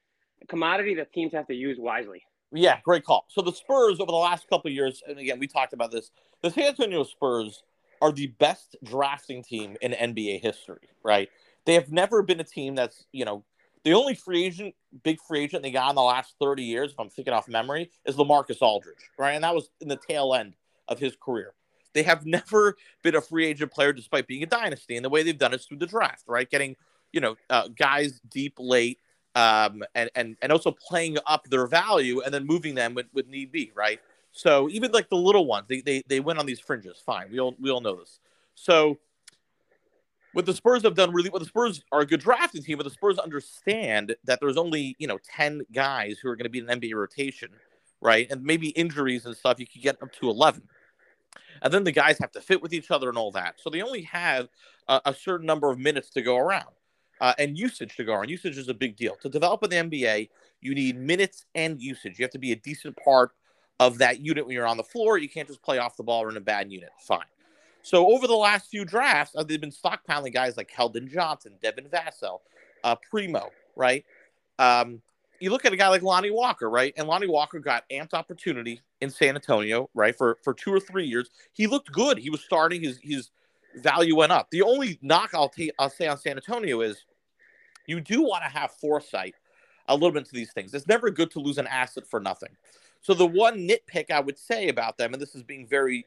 commodity 0.48 0.96
that 0.96 1.14
teams 1.14 1.34
have 1.34 1.48
to 1.48 1.54
use 1.54 1.78
wisely. 1.80 2.24
Yeah, 2.52 2.80
great 2.84 3.06
call. 3.06 3.26
So 3.30 3.42
the 3.42 3.54
Spurs 3.54 4.00
over 4.00 4.12
the 4.12 4.18
last 4.18 4.50
couple 4.50 4.72
years, 4.72 5.02
and 5.08 5.18
again, 5.18 5.40
we 5.40 5.48
talked 5.48 5.74
about 5.74 5.92
this. 5.92 6.12
The 6.42 6.52
San 6.52 6.66
Antonio 6.66 7.04
Spurs 7.04 7.64
are 8.02 8.12
the 8.12 8.28
best 8.28 8.76
drafting 8.84 9.44
team 9.44 9.78
in 9.82 9.92
NBA 9.92 10.42
history, 10.42 10.90
right? 11.04 11.30
They 11.66 11.76
have 11.76 11.92
never 11.92 12.24
been 12.24 12.40
a 12.40 12.44
team 12.44 12.76
that's, 12.76 13.06
you 13.12 13.24
know, 13.24 13.46
the 13.84 13.94
only 13.94 14.16
free 14.16 14.44
agent, 14.46 14.76
big 15.04 15.20
free 15.22 15.44
agent 15.44 15.64
they 15.64 15.72
got 15.72 15.90
in 15.90 15.96
the 15.96 16.02
last 16.02 16.36
30 16.40 16.64
years, 16.64 16.92
if 16.92 17.00
I'm 17.00 17.10
thinking 17.10 17.34
off 17.34 17.48
memory, 17.48 17.92
is 18.06 18.16
LaMarcus 18.16 18.62
Aldridge, 18.62 19.10
right? 19.18 19.32
And 19.34 19.44
that 19.44 19.56
was 19.56 19.70
in 19.80 19.88
the 19.88 19.96
tail 19.96 20.34
end 20.34 20.56
of 20.88 21.00
his 21.00 21.16
career. 21.16 21.54
They 21.94 22.04
have 22.04 22.26
never 22.26 22.76
been 23.04 23.16
a 23.16 23.22
free 23.22 23.46
agent 23.46 23.72
player 23.72 23.94
despite 23.94 24.28
being 24.28 24.44
a 24.44 24.48
dynasty. 24.48 24.96
And 24.96 25.06
the 25.06 25.10
way 25.10 25.24
they've 25.24 25.38
done 25.38 25.54
it 25.54 25.62
is 25.62 25.66
through 25.66 25.78
the 25.78 25.88
draft, 25.88 26.24
right? 26.28 26.50
Getting, 26.50 26.76
you 27.12 27.22
know, 27.22 27.36
uh, 27.50 27.68
guys 27.70 28.22
deep 28.30 28.56
late 28.58 29.00
um, 29.36 29.84
and, 29.96 30.10
and, 30.16 30.36
and 30.42 30.52
also 30.52 30.72
playing 30.72 31.18
up 31.26 31.48
their 31.50 31.68
value 31.68 32.22
and 32.22 32.34
then 32.34 32.46
moving 32.46 32.76
them 32.76 32.94
with, 32.94 33.08
with 33.14 33.28
need 33.28 33.52
be, 33.52 33.72
right? 33.76 34.00
So 34.32 34.70
even 34.70 34.92
like 34.92 35.10
the 35.10 35.18
little 35.18 35.46
ones, 35.46 35.66
they 35.68 35.82
they, 35.82 36.04
they 36.08 36.20
went 36.20 36.40
on 36.40 36.46
these 36.46 36.60
fringes. 36.60 37.02
Fine, 37.06 37.32
we 37.32 37.40
all 37.40 37.56
we 37.60 37.70
all 37.70 37.82
know 37.82 37.98
this. 37.98 38.20
So 38.56 38.98
what 40.34 40.46
the 40.46 40.54
Spurs 40.54 40.84
have 40.84 40.96
done 40.96 41.12
really 41.12 41.30
well, 41.30 41.40
the 41.40 41.46
Spurs 41.46 41.84
are 41.92 42.02
a 42.02 42.06
good 42.06 42.22
drafting 42.22 42.64
team, 42.64 42.78
but 42.78 42.84
the 42.84 42.92
Spurs 42.92 43.20
understand 43.20 44.16
that 44.24 44.40
there's 44.40 44.58
only 44.58 44.96
you 45.00 45.08
know 45.08 45.20
ten 45.24 45.62
guys 45.74 46.18
who 46.22 46.30
are 46.30 46.36
going 46.36 46.46
to 46.46 46.50
be 46.50 46.60
in 46.60 46.70
an 46.70 46.80
NBA 46.80 46.96
rotation, 46.96 47.50
right? 48.00 48.30
And 48.32 48.44
maybe 48.44 48.70
injuries 48.70 49.26
and 49.26 49.36
stuff, 49.36 49.60
you 49.60 49.68
could 49.68 49.82
get 49.82 50.02
up 50.02 50.12
to 50.14 50.30
eleven. 50.30 50.64
And 51.62 51.74
then 51.74 51.84
the 51.84 51.92
guys 51.92 52.18
have 52.20 52.32
to 52.32 52.42
fit 52.42 52.62
with 52.62 52.74
each 52.74 52.92
other 52.92 53.10
and 53.10 53.18
all 53.18 53.32
that. 53.32 53.56
So 53.58 53.70
they 53.70 53.82
only 53.82 54.02
have 54.04 54.50
a, 54.88 55.14
certain 55.14 55.46
number 55.46 55.70
of 55.70 55.80
minutes 55.80 56.10
to 56.12 56.22
go 56.22 56.38
around. 56.38 56.74
Uh, 57.20 57.34
and 57.38 57.56
usage 57.56 57.96
to 57.96 58.04
go 58.04 58.14
around. 58.14 58.30
Usage 58.30 58.58
is 58.58 58.68
a 58.68 58.74
big 58.74 58.96
deal. 58.96 59.16
To 59.22 59.30
develop 59.30 59.64
in 59.64 59.70
the 59.70 59.76
NBA, 59.76 60.30
you 60.60 60.74
need 60.74 60.98
minutes 60.98 61.46
and 61.54 61.80
usage. 61.80 62.18
You 62.18 62.24
have 62.24 62.32
to 62.32 62.40
be 62.40 62.52
a 62.52 62.56
decent 62.56 62.98
part 62.98 63.32
of 63.80 64.00
that 64.00 64.22
unit 64.22 64.46
when 64.46 64.56
you're 64.56 64.66
on 64.66 64.78
the 64.78 64.84
floor. 64.84 65.20
You 65.20 65.30
can't 65.30 65.48
just 65.48 65.62
play 65.62 65.78
off 65.78 65.98
the 65.98 66.04
ball 66.04 66.24
or 66.24 66.30
in 66.30 66.38
a 66.38 66.42
bad 66.42 66.72
unit. 66.72 66.90
Fine. 67.00 67.26
So 67.84 68.12
over 68.12 68.28
the 68.28 68.36
last 68.36 68.70
few 68.70 68.86
drafts, 68.86 69.36
uh, 69.36 69.44
they've 69.44 69.62
been 69.62 69.72
stockpiling 69.72 70.34
guys 70.34 70.58
like 70.58 70.72
Keldon 70.72 71.12
Johnson, 71.12 71.54
Devin 71.62 71.86
Vassell, 71.86 72.40
uh, 72.84 72.96
Primo, 73.10 73.52
right? 73.76 74.04
Um, 74.60 75.02
you 75.42 75.50
look 75.50 75.66
at 75.66 75.74
a 75.74 75.78
guy 75.78 75.88
like 75.88 76.04
Lonnie 76.04 76.32
Walker, 76.32 76.70
right? 76.70 76.94
And 76.98 77.08
Lonnie 77.08 77.28
Walker 77.28 77.60
got 77.60 77.84
amped 77.92 78.14
opportunity 78.14 78.82
in 79.02 79.10
San 79.10 79.36
Antonio, 79.36 79.90
right? 79.94 80.16
For 80.16 80.38
for 80.44 80.54
two 80.54 80.74
or 80.74 80.80
three 80.80 81.06
years, 81.06 81.30
he 81.52 81.68
looked 81.68 81.92
good. 81.92 82.18
He 82.18 82.30
was 82.30 82.42
starting. 82.42 82.84
His 82.84 83.00
his 83.02 83.32
value 83.76 84.16
went 84.16 84.32
up. 84.32 84.50
The 84.52 84.62
only 84.62 85.00
knock 85.02 85.32
I'll, 85.34 85.52
I'll 85.80 85.90
say 85.90 86.08
on 86.08 86.18
San 86.18 86.36
Antonio 86.36 86.82
is 86.82 87.06
you 87.88 88.00
do 88.00 88.22
want 88.22 88.44
to 88.44 88.50
have 88.50 88.72
foresight 88.72 89.36
a 89.88 89.94
little 89.94 90.12
bit 90.12 90.26
to 90.26 90.34
these 90.34 90.54
things. 90.54 90.74
It's 90.74 90.88
never 90.88 91.10
good 91.10 91.32
to 91.32 91.40
lose 91.40 91.58
an 91.58 91.68
asset 91.68 92.08
for 92.08 92.20
nothing. 92.20 92.56
So 93.02 93.14
the 93.14 93.26
one 93.26 93.68
nitpick 93.68 94.12
I 94.12 94.20
would 94.20 94.38
say 94.38 94.70
about 94.70 94.98
them, 94.98 95.14
and 95.14 95.22
this 95.22 95.36
is 95.36 95.44
being 95.44 95.68
very 95.68 96.06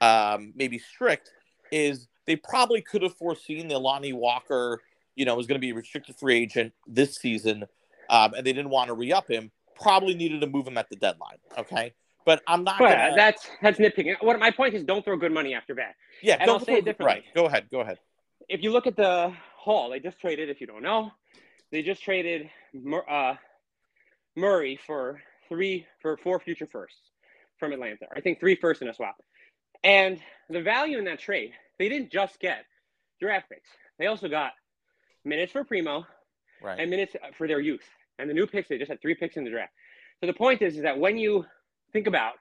um, 0.00 0.52
maybe 0.56 0.78
strict, 0.78 1.30
is 1.70 2.08
they 2.26 2.36
probably 2.36 2.82
could 2.82 3.02
have 3.02 3.14
foreseen 3.14 3.68
that 3.68 3.78
Lonnie 3.78 4.12
Walker, 4.12 4.80
you 5.14 5.24
know, 5.24 5.36
was 5.36 5.46
going 5.46 5.60
to 5.60 5.64
be 5.64 5.70
a 5.70 5.74
restricted 5.74 6.16
free 6.16 6.36
agent 6.36 6.72
this 6.86 7.16
season, 7.16 7.64
um, 8.10 8.34
and 8.34 8.46
they 8.46 8.52
didn't 8.52 8.70
want 8.70 8.88
to 8.88 8.94
re-up 8.94 9.30
him. 9.30 9.50
Probably 9.80 10.14
needed 10.14 10.40
to 10.40 10.46
move 10.46 10.66
him 10.66 10.78
at 10.78 10.88
the 10.88 10.96
deadline. 10.96 11.38
Okay, 11.58 11.94
but 12.24 12.42
I'm 12.46 12.64
not. 12.64 12.78
gonna... 12.78 13.12
That's 13.16 13.48
that's 13.60 13.78
nitpicking. 13.78 14.16
What 14.20 14.38
my 14.38 14.50
point 14.50 14.74
is, 14.74 14.84
don't 14.84 15.04
throw 15.04 15.16
good 15.16 15.32
money 15.32 15.54
after 15.54 15.74
bad. 15.74 15.94
Yeah, 16.22 16.36
and 16.40 16.50
I'll 16.50 16.60
say 16.60 16.74
it 16.74 16.84
differently. 16.84 17.24
Right. 17.26 17.34
Go 17.34 17.46
ahead. 17.46 17.68
Go 17.70 17.80
ahead. 17.80 17.98
if 18.48 18.62
you 18.62 18.70
look 18.70 18.86
at 18.86 18.96
the 18.96 19.32
haul, 19.56 19.90
they 19.90 20.00
just 20.00 20.20
traded. 20.20 20.48
If 20.48 20.60
you 20.60 20.66
don't 20.66 20.82
know, 20.82 21.10
they 21.72 21.82
just 21.82 22.02
traded 22.02 22.50
uh, 23.08 23.34
Murray 24.36 24.78
for 24.86 25.20
three 25.48 25.86
for 26.00 26.16
four 26.18 26.38
future 26.40 26.66
firsts 26.66 27.00
from 27.58 27.72
Atlanta. 27.72 28.06
I 28.14 28.20
think 28.20 28.40
three 28.40 28.54
firsts 28.54 28.82
in 28.82 28.88
a 28.88 28.94
swap. 28.94 29.16
And 29.82 30.18
the 30.48 30.62
value 30.62 30.98
in 30.98 31.04
that 31.04 31.18
trade, 31.18 31.52
they 31.78 31.88
didn't 31.88 32.10
just 32.10 32.40
get 32.40 32.64
draft 33.20 33.48
picks. 33.50 33.68
They 33.98 34.06
also 34.06 34.28
got 34.28 34.52
minutes 35.24 35.52
for 35.52 35.64
Primo 35.64 36.06
Right. 36.64 36.80
and 36.80 36.88
minutes 36.88 37.14
uh, 37.14 37.26
for 37.36 37.46
their 37.46 37.60
youth. 37.60 37.84
And 38.18 38.30
the 38.30 38.34
new 38.34 38.46
picks, 38.46 38.68
they 38.68 38.78
just 38.78 38.90
had 38.90 39.02
three 39.02 39.14
picks 39.14 39.36
in 39.36 39.44
the 39.44 39.50
draft. 39.50 39.72
So 40.20 40.26
the 40.26 40.32
point 40.32 40.62
is, 40.62 40.76
is 40.76 40.82
that 40.82 40.98
when 40.98 41.18
you 41.18 41.44
think 41.92 42.06
about 42.06 42.34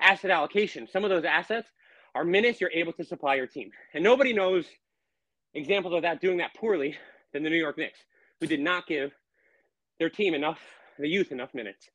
asset 0.00 0.30
allocation, 0.30 0.88
some 0.90 1.04
of 1.04 1.10
those 1.10 1.24
assets 1.24 1.68
are 2.14 2.24
minutes 2.24 2.58
you're 2.60 2.70
able 2.70 2.94
to 2.94 3.04
supply 3.04 3.34
your 3.34 3.46
team. 3.46 3.70
And 3.92 4.02
nobody 4.02 4.32
knows 4.32 4.64
examples 5.52 5.92
of 5.92 6.02
that 6.02 6.22
doing 6.22 6.38
that 6.38 6.54
poorly 6.54 6.96
than 7.34 7.42
the 7.42 7.50
New 7.50 7.58
York 7.58 7.76
Knicks, 7.76 7.98
who 8.40 8.46
did 8.46 8.60
not 8.60 8.86
give 8.86 9.12
their 9.98 10.08
team 10.08 10.32
enough, 10.32 10.60
the 10.98 11.08
youth 11.08 11.30
enough 11.30 11.52
minutes. 11.52 11.90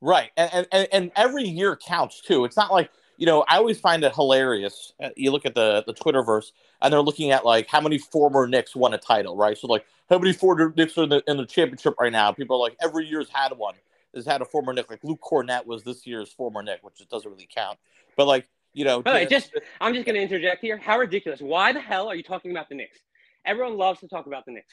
Right. 0.00 0.30
And, 0.36 0.66
and 0.72 0.88
and 0.92 1.12
every 1.14 1.44
year 1.44 1.76
counts 1.76 2.20
too. 2.20 2.44
It's 2.44 2.56
not 2.56 2.72
like, 2.72 2.90
you 3.16 3.26
know, 3.26 3.44
I 3.48 3.56
always 3.56 3.80
find 3.80 4.04
it 4.04 4.14
hilarious. 4.14 4.92
Uh, 5.02 5.10
You 5.16 5.30
look 5.30 5.46
at 5.46 5.54
the 5.54 5.84
the 5.86 5.94
Twitterverse 5.94 6.52
and 6.82 6.92
they're 6.92 7.00
looking 7.00 7.30
at 7.30 7.44
like 7.44 7.66
how 7.66 7.80
many 7.80 7.98
former 7.98 8.46
Knicks 8.46 8.76
won 8.76 8.94
a 8.94 8.98
title, 8.98 9.36
right? 9.36 9.56
So 9.56 9.66
like 9.66 9.84
how 10.08 10.18
many 10.18 10.32
former 10.32 10.72
Knicks 10.76 10.96
are 10.98 11.04
in 11.04 11.08
the, 11.08 11.22
in 11.26 11.36
the 11.36 11.46
championship 11.46 11.94
right 12.00 12.12
now? 12.12 12.32
People 12.32 12.56
are 12.56 12.60
like 12.60 12.76
every 12.82 13.06
year's 13.06 13.28
had 13.30 13.52
one. 13.56 13.74
Has 14.14 14.24
had 14.24 14.40
a 14.40 14.46
former 14.46 14.72
Knick, 14.72 14.90
Like 14.90 15.04
Luke 15.04 15.20
Kornet 15.20 15.66
was 15.66 15.84
this 15.84 16.06
year's 16.06 16.32
former 16.32 16.62
Knick, 16.62 16.78
which 16.82 17.02
it 17.02 17.10
doesn't 17.10 17.30
really 17.30 17.48
count. 17.54 17.78
But 18.16 18.26
like, 18.26 18.48
you 18.72 18.84
know, 18.84 19.02
By 19.02 19.26
just 19.26 19.52
I'm 19.78 19.92
just 19.92 20.06
going 20.06 20.16
to 20.16 20.22
interject 20.22 20.62
here. 20.62 20.78
How 20.78 20.98
ridiculous! 20.98 21.40
Why 21.40 21.72
the 21.72 21.80
hell 21.80 22.08
are 22.08 22.14
you 22.14 22.22
talking 22.22 22.50
about 22.50 22.70
the 22.70 22.76
Knicks? 22.76 22.98
Everyone 23.44 23.76
loves 23.76 24.00
to 24.00 24.08
talk 24.08 24.26
about 24.26 24.46
the 24.46 24.52
Knicks. 24.52 24.72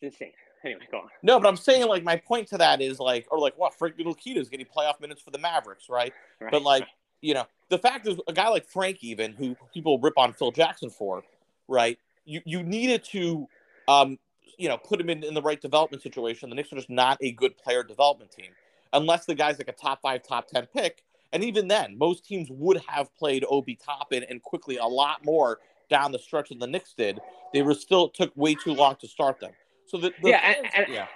It's 0.00 0.14
insane. 0.14 0.32
Anyway, 0.64 0.80
go 0.90 0.98
on. 0.98 1.08
No, 1.22 1.38
but 1.38 1.48
I'm 1.48 1.56
saying 1.56 1.86
like 1.86 2.02
my 2.02 2.16
point 2.16 2.48
to 2.48 2.58
that 2.58 2.80
is 2.80 2.98
like, 2.98 3.26
or 3.30 3.38
like 3.38 3.56
what 3.56 3.74
Frank 3.74 3.96
Ntilikina 3.96 4.36
is 4.36 4.48
getting 4.48 4.66
playoff 4.66 5.00
minutes 5.00 5.22
for 5.22 5.30
the 5.30 5.38
Mavericks, 5.38 5.88
right? 5.88 6.12
Right. 6.40 6.50
But 6.50 6.62
like, 6.62 6.86
you 7.20 7.34
know, 7.34 7.46
the 7.68 7.78
fact 7.78 8.06
is, 8.06 8.18
a 8.26 8.32
guy 8.32 8.48
like 8.48 8.66
Frank, 8.66 8.98
even 9.02 9.32
who 9.32 9.56
people 9.72 9.98
rip 9.98 10.14
on 10.16 10.32
Phil 10.32 10.50
Jackson 10.50 10.90
for, 10.90 11.22
right? 11.68 11.98
You 12.24 12.40
you 12.44 12.62
needed 12.62 13.04
to, 13.12 13.48
um, 13.88 14.18
you 14.58 14.68
know, 14.68 14.76
put 14.76 15.00
him 15.00 15.08
in, 15.10 15.22
in 15.22 15.34
the 15.34 15.42
right 15.42 15.60
development 15.60 16.02
situation. 16.02 16.48
The 16.50 16.56
Knicks 16.56 16.72
are 16.72 16.76
just 16.76 16.90
not 16.90 17.18
a 17.20 17.32
good 17.32 17.56
player 17.56 17.82
development 17.82 18.32
team, 18.32 18.50
unless 18.92 19.24
the 19.26 19.34
guy's 19.34 19.58
like 19.58 19.68
a 19.68 19.72
top 19.72 20.00
five, 20.02 20.22
top 20.22 20.48
ten 20.48 20.66
pick. 20.66 21.02
And 21.32 21.44
even 21.44 21.68
then, 21.68 21.96
most 21.96 22.24
teams 22.24 22.48
would 22.50 22.82
have 22.88 23.14
played 23.16 23.44
Obi 23.48 23.76
Toppin 23.76 24.24
and 24.28 24.42
Quickley 24.42 24.78
a 24.78 24.86
lot 24.86 25.24
more 25.24 25.58
down 25.88 26.10
the 26.10 26.18
stretch 26.18 26.48
than 26.48 26.58
the 26.58 26.66
Knicks 26.66 26.92
did. 26.94 27.20
They 27.52 27.62
were 27.62 27.74
still 27.74 28.06
it 28.06 28.14
took 28.14 28.36
way 28.36 28.54
too 28.56 28.72
long 28.74 28.96
to 28.96 29.06
start 29.06 29.38
them. 29.38 29.52
So 29.86 29.98
the, 29.98 30.12
the 30.22 30.30
Yeah, 30.30 30.54
and- 30.56 30.66
and- 30.74 30.92
yeah. 30.92 31.06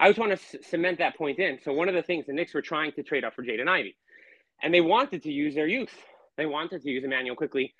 I 0.00 0.08
just 0.08 0.18
want 0.18 0.36
to 0.38 0.62
cement 0.64 0.98
that 0.98 1.16
point 1.16 1.38
in. 1.38 1.60
So 1.64 1.72
one 1.72 1.88
of 1.88 1.94
the 1.94 2.02
things 2.02 2.26
the 2.26 2.32
Knicks 2.32 2.52
were 2.52 2.60
trying 2.62 2.90
to 2.92 3.02
trade 3.04 3.22
up 3.24 3.32
for 3.32 3.44
Jaden 3.44 3.68
Ivey, 3.68 3.94
and 4.64 4.72
they 4.74 4.80
wanted 4.80 5.22
to 5.22 5.30
use 5.30 5.54
their 5.54 5.68
youth. 5.68 5.94
They 6.36 6.46
wanted 6.46 6.82
to 6.82 6.90
use 6.90 7.04
Immanuel 7.04 7.36
Quickley, 7.36 7.74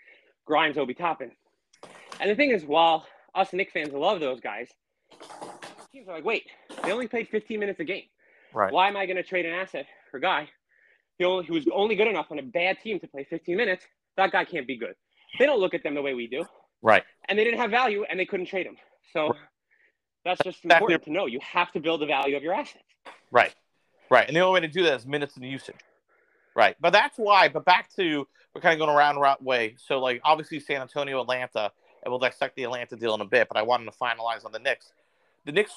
Grimes, 0.44 0.76
Obi 0.76 0.94
Toppin. 0.94 1.32
And 2.20 2.30
the 2.30 2.36
thing 2.36 2.50
is, 2.50 2.64
while 2.64 3.06
us 3.34 3.52
Knicks 3.52 3.72
fans 3.72 3.92
love 3.92 4.20
those 4.20 4.38
guys, 4.38 4.68
teams 5.90 6.06
are 6.06 6.14
like, 6.14 6.24
wait, 6.24 6.44
they 6.84 6.92
only 6.92 7.08
played 7.08 7.28
15 7.28 7.58
minutes 7.58 7.80
a 7.80 7.84
game. 7.84 8.04
Right. 8.52 8.72
Why 8.72 8.86
am 8.86 8.96
I 8.96 9.06
going 9.06 9.16
to 9.16 9.22
trade 9.22 9.46
an 9.46 9.54
asset 9.54 9.86
for 10.10 10.18
a 10.18 10.20
guy 10.20 10.48
who 11.18 11.42
was 11.48 11.66
only 11.72 11.96
good 11.96 12.06
enough 12.06 12.26
on 12.30 12.38
a 12.38 12.42
bad 12.42 12.78
team 12.80 13.00
to 13.00 13.08
play 13.08 13.24
15 13.24 13.56
minutes? 13.56 13.84
That 14.16 14.30
guy 14.30 14.44
can't 14.44 14.66
be 14.66 14.76
good. 14.76 14.94
They 15.38 15.46
don't 15.46 15.58
look 15.58 15.74
at 15.74 15.82
them 15.82 15.94
the 15.94 16.02
way 16.02 16.14
we 16.14 16.28
do, 16.28 16.44
Right. 16.82 17.02
and 17.28 17.36
they 17.36 17.44
didn't 17.44 17.58
have 17.58 17.70
value, 17.70 18.04
and 18.04 18.20
they 18.20 18.26
couldn't 18.26 18.46
trade 18.46 18.66
him. 18.66 18.76
So 19.12 19.28
Right. 19.28 19.38
that's 20.24 20.44
just 20.44 20.64
Exactly. 20.64 20.92
important 20.94 21.04
to 21.04 21.12
know. 21.12 21.26
You 21.26 21.40
have 21.40 21.72
to 21.72 21.80
build 21.80 22.02
the 22.02 22.06
value 22.06 22.36
of 22.36 22.42
your 22.42 22.52
assets. 22.52 22.84
Right. 23.32 23.54
Right. 24.10 24.28
And 24.28 24.36
the 24.36 24.40
only 24.40 24.60
way 24.60 24.66
to 24.68 24.72
do 24.72 24.82
that 24.84 24.94
is 24.94 25.06
minutes 25.06 25.34
and 25.36 25.44
usage. 25.44 25.80
Right. 26.54 26.76
But 26.80 26.92
that's 26.92 27.18
why, 27.18 27.48
but 27.48 27.64
back 27.64 27.94
to 27.96 28.26
we're 28.54 28.60
kind 28.60 28.72
of 28.72 28.78
going 28.78 28.96
around 28.96 29.16
route 29.16 29.42
way. 29.42 29.74
So 29.76 29.98
like 29.98 30.20
obviously 30.24 30.60
San 30.60 30.80
Antonio, 30.80 31.20
Atlanta, 31.20 31.72
and 32.02 32.12
we'll 32.12 32.20
dissect 32.20 32.56
the 32.56 32.64
Atlanta 32.64 32.96
deal 32.96 33.14
in 33.14 33.20
a 33.20 33.26
bit, 33.26 33.48
but 33.48 33.56
I 33.56 33.62
wanted 33.62 33.86
to 33.86 33.98
finalize 33.98 34.44
on 34.44 34.52
the 34.52 34.58
Knicks. 34.58 34.92
The 35.44 35.52
Knicks 35.52 35.72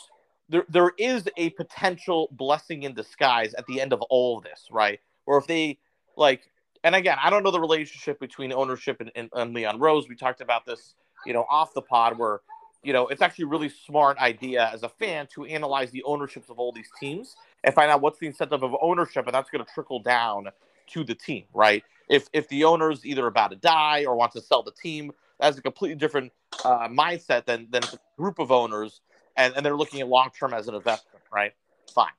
there 0.50 0.66
there 0.70 0.92
is 0.98 1.28
a 1.38 1.50
potential 1.52 2.30
blessing 2.32 2.84
in 2.84 2.94
disguise 2.94 3.54
at 3.56 3.66
the 3.66 3.82
end 3.82 3.94
of 3.94 4.02
all 4.04 4.38
of 4.38 4.44
this, 4.44 4.68
right? 4.72 5.00
Or 5.26 5.38
if 5.38 5.48
they 5.48 5.80
like 6.16 6.50
and 6.84 6.96
again, 6.96 7.18
I 7.22 7.30
don't 7.30 7.44
know 7.44 7.52
the 7.52 7.60
relationship 7.60 8.20
between 8.20 8.54
ownership 8.54 9.02
and, 9.02 9.12
and, 9.16 9.30
and 9.34 9.54
Leon 9.54 9.80
Rose. 9.80 10.08
We 10.08 10.16
talked 10.16 10.42
about 10.42 10.66
this, 10.66 10.94
you 11.26 11.34
know, 11.34 11.46
off 11.50 11.74
the 11.74 11.82
pod 11.82 12.18
where 12.18 12.42
you 12.84 12.94
know, 12.94 13.08
it's 13.08 13.22
actually 13.22 13.44
a 13.44 13.48
really 13.48 13.70
smart 13.70 14.18
idea 14.18 14.70
as 14.72 14.84
a 14.84 14.90
fan 14.90 15.28
to 15.34 15.46
analyze 15.46 15.92
the 15.92 16.04
ownerships 16.04 16.50
of 16.50 16.60
all 16.60 16.72
these 16.72 16.90
teams 17.00 17.36
and 17.64 17.74
find 17.74 17.92
out 17.92 18.02
what's 18.02 18.20
the 18.20 18.28
incentive 18.28 18.64
of 18.64 18.76
ownership, 18.82 19.26
and 19.26 19.34
that's 19.34 19.50
going 19.50 19.64
to 19.64 19.72
trickle 19.74 20.00
down 20.00 20.48
to 20.88 21.04
the 21.04 21.16
team, 21.16 21.44
right? 21.54 21.84
If 22.10 22.30
if 22.34 22.48
the 22.48 22.64
owner's 22.64 23.06
either 23.06 23.28
about 23.28 23.52
to 23.52 23.58
die 23.58 24.06
or 24.06 24.16
wants 24.16 24.36
to 24.36 24.42
sell 24.42 24.64
the 24.64 24.72
team, 24.72 25.12
that's 25.40 25.58
a 25.58 25.62
completely 25.62 25.96
different 25.96 26.32
uh, 26.64 26.88
mindset 26.88 27.46
than 27.46 27.68
than 27.70 27.84
a 27.84 28.00
group 28.18 28.40
of 28.40 28.52
owners, 28.52 29.02
and, 29.36 29.54
and 29.56 29.66
they're 29.66 29.76
looking 29.76 30.00
at 30.00 30.08
long 30.08 30.30
term 30.38 30.54
as 30.54 30.68
an 30.68 30.76
investment, 30.76 31.24
right? 31.32 31.54
Fine. 31.94 32.12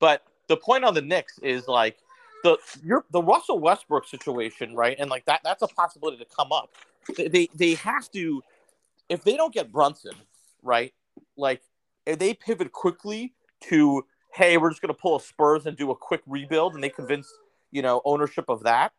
But 0.00 0.22
the 0.48 0.56
point 0.56 0.84
on 0.84 0.94
the 0.94 1.02
Knicks 1.02 1.38
is 1.38 1.68
like 1.68 1.98
the 2.42 2.58
your, 2.82 3.04
the 3.10 3.22
Russell 3.22 3.58
Westbrook 3.58 4.06
situation, 4.06 4.74
right? 4.74 4.96
And 4.98 5.10
like 5.10 5.24
that 5.26 5.40
that's 5.44 5.62
a 5.62 5.68
possibility 5.68 6.18
to 6.18 6.26
come 6.34 6.52
up. 6.52 6.70
They 7.16 7.28
they, 7.28 7.48
they 7.54 7.74
have 7.74 8.10
to 8.12 8.42
if 9.08 9.24
they 9.24 9.36
don't 9.36 9.52
get 9.52 9.72
Brunson, 9.72 10.14
right? 10.62 10.92
Like 11.36 11.62
if 12.06 12.18
they 12.18 12.34
pivot 12.34 12.72
quickly 12.72 13.34
to 13.64 14.04
hey, 14.34 14.56
we're 14.56 14.70
just 14.70 14.82
going 14.82 14.94
to 14.94 15.00
pull 15.00 15.16
a 15.16 15.20
Spurs 15.20 15.66
and 15.66 15.76
do 15.76 15.90
a 15.90 15.96
quick 15.96 16.22
rebuild, 16.26 16.74
and 16.74 16.82
they 16.82 16.90
convince 16.90 17.32
you 17.70 17.82
know 17.82 18.00
ownership 18.04 18.46
of 18.48 18.62
that. 18.64 18.92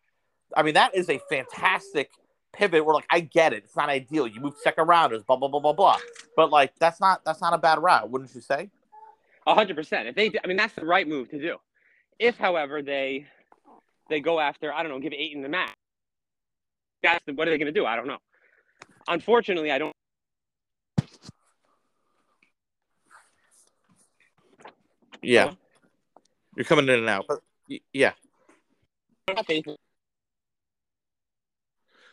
I 0.56 0.64
mean, 0.64 0.74
that 0.74 0.96
is 0.96 1.10
a 1.10 1.20
fantastic 1.30 2.12
pivot. 2.54 2.86
We're 2.86 2.94
like 2.94 3.08
I 3.10 3.20
get 3.22 3.54
it, 3.54 3.64
it's 3.66 3.76
not 3.76 3.90
ideal. 3.90 4.28
You 4.28 4.42
move 4.42 4.56
second 4.62 4.88
rounders, 4.88 5.24
blah 5.24 5.36
blah 5.36 5.48
blah 5.48 5.60
blah 5.60 5.74
blah. 5.74 5.98
But 6.36 6.52
like 6.52 6.74
that's 6.80 7.00
not 7.00 7.24
that's 7.26 7.42
not 7.42 7.54
a 7.54 7.58
bad 7.58 7.80
route, 7.80 8.10
wouldn't 8.10 8.34
you 8.34 8.42
say? 8.42 8.70
Hundred 9.48 9.76
percent. 9.76 10.08
If 10.08 10.16
they, 10.16 10.32
I 10.44 10.48
mean, 10.48 10.58
that's 10.58 10.76
the 10.76 10.86
right 10.86 11.08
move 11.08 11.30
to 11.30 11.40
do. 11.40 11.58
If, 12.20 12.38
however, 12.38 12.82
they 12.82 13.26
they 14.10 14.20
go 14.20 14.40
after, 14.40 14.74
I 14.74 14.84
don't 14.84 14.92
know, 14.92 15.00
give 15.00 15.14
Ayton 15.14 15.42
the 15.42 15.50
max. 15.50 15.74
That's 17.02 17.24
the, 17.26 17.34
what 17.34 17.48
are 17.48 17.52
they 17.52 17.58
going 17.58 17.74
to 17.74 17.80
do? 17.80 17.86
I 17.86 17.96
don't 17.96 18.08
know. 18.08 18.18
Unfortunately, 19.08 19.72
I 19.72 19.78
don't. 19.78 19.96
Yeah, 25.22 25.54
you're 26.56 26.66
coming 26.66 26.88
in 26.88 26.96
and 27.00 27.10
out. 27.10 27.26
But 27.28 27.40
yeah, 27.94 28.14
have 29.28 29.46
faith 29.46 29.68
in- 29.68 29.76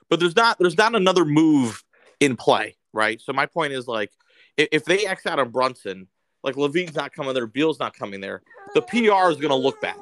but 0.09 0.21
there's 0.21 0.37
not 0.37 0.59
there's 0.59 0.77
not 0.77 0.95
another 0.95 1.25
move 1.25 1.83
in 2.21 2.37
play, 2.37 2.77
right? 2.93 3.21
So 3.21 3.33
my 3.33 3.47
point 3.47 3.73
is 3.73 3.87
like 3.89 4.13
if, 4.57 4.69
if 4.73 4.85
they 4.85 5.07
X 5.07 5.27
out 5.27 5.39
on 5.39 5.51
Brunson, 5.51 6.09
like 6.43 6.55
LaVine's 6.57 6.95
not 6.95 7.13
coming 7.13 7.35
there, 7.35 7.47
Beal's 7.47 7.79
not 7.81 7.95
coming 7.97 8.21
there, 8.21 8.43
the 8.75 8.83
PR 8.83 9.31
is 9.31 9.37
gonna 9.39 9.57
look 9.57 9.81
bad. 9.81 9.97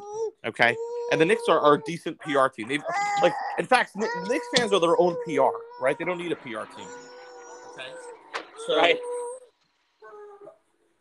Okay. 0.47 0.77
And 1.13 1.21
the 1.21 1.25
Knicks 1.25 1.43
are, 1.49 1.61
are 1.61 1.75
a 1.75 1.83
decent 1.83 2.19
PR 2.21 2.49
team. 2.49 2.69
They've 2.69 2.83
like 3.23 3.33
in 3.59 3.67
fact 3.67 3.95
Kn- 3.95 4.11
Knicks 4.29 4.47
fans 4.57 4.73
are 4.73 4.81
their 4.81 4.99
own 5.01 5.17
PR, 5.25 5.57
right? 5.81 5.99
They 5.99 6.05
don't 6.05 6.19
need 6.19 6.33
a 6.33 6.37
PR 6.37 6.65
team. 6.77 6.89
Okay. 7.73 7.89
So 8.67 8.77
Right. 8.77 8.99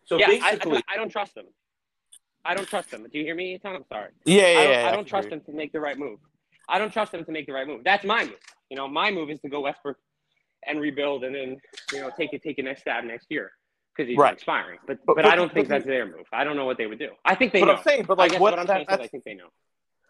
so 0.05 0.17
yeah, 0.17 0.27
I, 0.27 0.51
basically 0.55 0.83
I, 0.89 0.93
I 0.93 0.97
don't 0.97 1.09
trust 1.09 1.35
them. 1.35 1.45
I 2.45 2.53
don't 2.53 2.67
trust 2.67 2.91
them. 2.91 3.03
Do 3.11 3.17
you 3.17 3.23
hear 3.23 3.35
me, 3.35 3.57
Tom? 3.57 3.75
I'm 3.75 3.85
sorry. 3.89 4.09
yeah, 4.25 4.35
yeah, 4.41 4.47
I 4.59 4.63
don't, 4.63 4.71
yeah, 4.73 4.87
I 4.87 4.91
don't 4.91 5.05
trust 5.07 5.29
them 5.29 5.41
to 5.41 5.51
make 5.53 5.71
the 5.71 5.79
right 5.79 5.97
move. 5.97 6.19
I 6.67 6.77
don't 6.79 6.91
trust 6.91 7.11
them 7.11 7.23
to 7.25 7.31
make 7.31 7.45
the 7.47 7.53
right 7.53 7.67
move. 7.67 7.81
That's 7.83 8.03
my 8.03 8.23
move. 8.25 8.35
You 8.69 8.77
know, 8.77 8.87
my 8.87 9.11
move 9.11 9.29
is 9.29 9.39
to 9.41 9.49
go 9.49 9.61
Westbrook 9.61 9.97
and 10.65 10.79
rebuild, 10.79 11.23
and 11.23 11.35
then 11.35 11.57
you 11.91 12.01
know 12.01 12.09
take 12.17 12.33
it 12.33 12.41
take 12.43 12.57
a 12.59 12.63
next 12.63 12.81
stab 12.81 13.03
next 13.05 13.27
year 13.29 13.51
because 13.95 14.09
he's 14.09 14.17
Right. 14.17 14.33
expiring. 14.33 14.79
But, 14.87 14.99
But- 15.05 15.17
but 15.17 15.25
I 15.25 15.35
don't 15.35 15.53
think 15.53 15.67
that's 15.67 15.85
their 15.85 16.05
move. 16.05 16.25
I 16.33 16.43
don't 16.43 16.55
know 16.55 16.65
what 16.65 16.77
they 16.77 16.87
would 16.87 16.99
do. 16.99 17.11
I 17.25 17.35
think 17.35 17.53
they 17.53 17.59
But 17.59 17.65
know. 17.67 17.73
I'm 17.75 17.83
saying, 17.83 18.05
but 18.07 18.17
like 18.17 18.31
what, 18.33 18.41
what 18.41 18.59
I'm 18.59 18.65
that- 18.65 18.87
saying 18.87 18.87
is 18.89 19.05
I 19.05 19.07
think 19.07 19.23
they 19.23 19.35
know. 19.35 19.49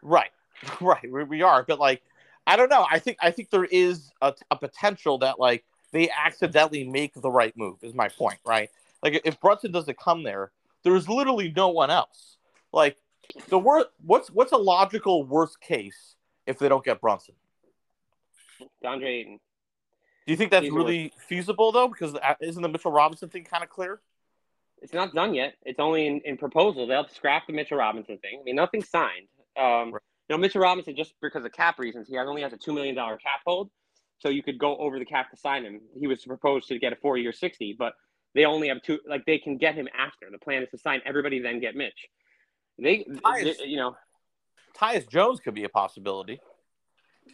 Right, 0.01 0.31
right. 0.81 1.11
We, 1.11 1.23
we 1.23 1.41
are, 1.41 1.63
but 1.63 1.79
like, 1.79 2.01
I 2.47 2.55
don't 2.55 2.69
know. 2.69 2.85
I 2.89 2.99
think 2.99 3.17
I 3.21 3.31
think 3.31 3.49
there 3.51 3.65
is 3.65 4.11
a, 4.21 4.33
a 4.51 4.55
potential 4.55 5.17
that 5.19 5.39
like 5.39 5.65
they 5.91 6.09
accidentally 6.09 6.83
make 6.87 7.13
the 7.13 7.29
right 7.29 7.55
move. 7.57 7.77
Is 7.83 7.93
my 7.93 8.09
point, 8.09 8.39
right? 8.45 8.69
Like 9.03 9.21
if 9.25 9.39
Brunson 9.39 9.71
doesn't 9.71 9.97
come 9.97 10.23
there, 10.23 10.51
there's 10.83 11.07
literally 11.09 11.53
no 11.55 11.69
one 11.69 11.89
else. 11.89 12.37
Like 12.71 12.97
the 13.49 13.59
worst. 13.59 13.87
What's 14.05 14.29
what's 14.29 14.51
a 14.51 14.57
logical 14.57 15.23
worst 15.25 15.59
case 15.61 16.15
if 16.45 16.59
they 16.59 16.69
don't 16.69 16.83
get 16.83 17.01
Brunson? 17.01 17.35
DeAndre 18.83 19.07
Ayton. 19.07 19.39
Do 20.25 20.31
you 20.31 20.37
think 20.37 20.51
that's 20.51 20.63
He's 20.65 20.73
really 20.73 21.11
feasible 21.27 21.71
though? 21.71 21.87
Because 21.87 22.15
uh, 22.15 22.35
isn't 22.41 22.61
the 22.61 22.69
Mitchell 22.69 22.91
Robinson 22.91 23.29
thing 23.29 23.43
kind 23.43 23.63
of 23.63 23.69
clear? 23.69 23.99
It's 24.81 24.93
not 24.93 25.13
done 25.13 25.33
yet. 25.33 25.55
It's 25.63 25.79
only 25.79 26.07
in, 26.07 26.21
in 26.25 26.37
proposal. 26.37 26.87
They'll 26.87 27.07
scrap 27.07 27.47
the 27.47 27.53
Mitchell 27.53 27.77
Robinson 27.77 28.17
thing. 28.17 28.39
I 28.41 28.43
mean, 28.43 28.55
nothing's 28.55 28.89
signed. 28.89 29.27
Um, 29.57 29.93
Right. 29.93 30.01
You 30.29 30.35
know, 30.35 30.37
Mitchell 30.37 30.61
Robinson, 30.61 30.95
just 30.95 31.13
because 31.21 31.43
of 31.43 31.51
cap 31.51 31.77
reasons, 31.79 32.07
he 32.07 32.15
has 32.15 32.27
only 32.27 32.41
has 32.43 32.53
a 32.53 32.57
$2 32.57 32.73
million 32.73 32.95
cap 32.95 33.41
hold. 33.45 33.69
so 34.19 34.29
you 34.29 34.41
could 34.41 34.57
go 34.57 34.77
over 34.77 34.97
the 34.97 35.05
cap 35.05 35.29
to 35.31 35.37
sign 35.37 35.65
him. 35.65 35.81
He 35.99 36.07
was 36.07 36.23
proposed 36.23 36.69
to 36.69 36.79
get 36.79 36.93
a 36.93 36.95
four 36.95 37.17
year 37.17 37.33
sixty, 37.33 37.75
but 37.77 37.93
they 38.35 38.45
only 38.45 38.67
have 38.69 38.81
two. 38.81 38.99
Like 39.07 39.25
they 39.25 39.37
can 39.37 39.57
get 39.57 39.75
him 39.75 39.87
after. 39.97 40.27
The 40.31 40.37
plan 40.39 40.63
is 40.63 40.69
to 40.71 40.77
sign 40.77 41.01
everybody, 41.05 41.39
then 41.39 41.59
get 41.59 41.75
Mitch. 41.75 42.07
They, 42.79 43.03
Tyus- 43.03 43.57
they 43.59 43.65
you 43.65 43.77
know, 43.77 43.95
Tyus 44.77 45.07
Jones 45.09 45.39
could 45.39 45.53
be 45.53 45.63
a 45.63 45.69
possibility. 45.69 46.39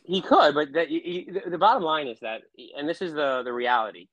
he 0.03 0.21
could, 0.21 0.53
but 0.53 0.73
that 0.73 0.87
he, 0.89 0.99
he- 0.99 1.31
the, 1.31 1.49
the 1.51 1.57
bottom 1.57 1.83
line 1.83 2.07
is 2.07 2.19
that, 2.21 2.41
and 2.77 2.87
this 2.87 3.01
is 3.01 3.13
the 3.13 3.43
the 3.43 3.53
reality. 3.53 4.07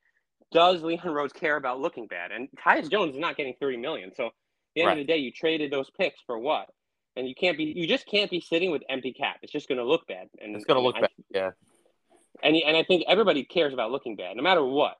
Does 0.52 0.80
Leon 0.82 1.12
Rose 1.12 1.32
care 1.32 1.56
about 1.56 1.80
looking 1.80 2.06
bad? 2.06 2.30
And 2.30 2.48
Tyus 2.64 2.88
Jones 2.90 3.14
is 3.14 3.20
not 3.20 3.36
getting 3.36 3.54
thirty 3.60 3.76
million. 3.76 4.12
So 4.14 4.26
at 4.26 4.32
the 4.76 4.82
end 4.82 4.86
Right. 4.88 4.98
of 5.00 5.06
the 5.06 5.12
day, 5.12 5.18
you 5.18 5.32
traded 5.32 5.72
those 5.72 5.90
picks 5.98 6.20
for 6.26 6.38
what? 6.38 6.68
And 7.16 7.26
you 7.26 7.34
can't 7.34 7.56
be, 7.56 7.64
you 7.64 7.88
just 7.88 8.06
can't 8.06 8.30
be 8.30 8.40
sitting 8.40 8.70
with 8.70 8.82
empty 8.90 9.12
cap. 9.12 9.38
It's 9.42 9.50
just 9.50 9.68
going 9.68 9.78
to 9.78 9.84
look 9.84 10.06
bad. 10.06 10.28
And 10.38 10.54
It's 10.54 10.66
going 10.66 10.78
to 10.78 10.84
look 10.84 10.96
I- 10.96 11.00
bad. 11.00 11.10
Yeah. 11.30 11.50
And 12.42 12.54
and 12.54 12.76
I 12.76 12.84
think 12.84 13.04
everybody 13.08 13.42
cares 13.42 13.72
about 13.72 13.90
looking 13.90 14.14
bad, 14.16 14.36
no 14.36 14.42
matter 14.42 14.62
what. 14.64 14.96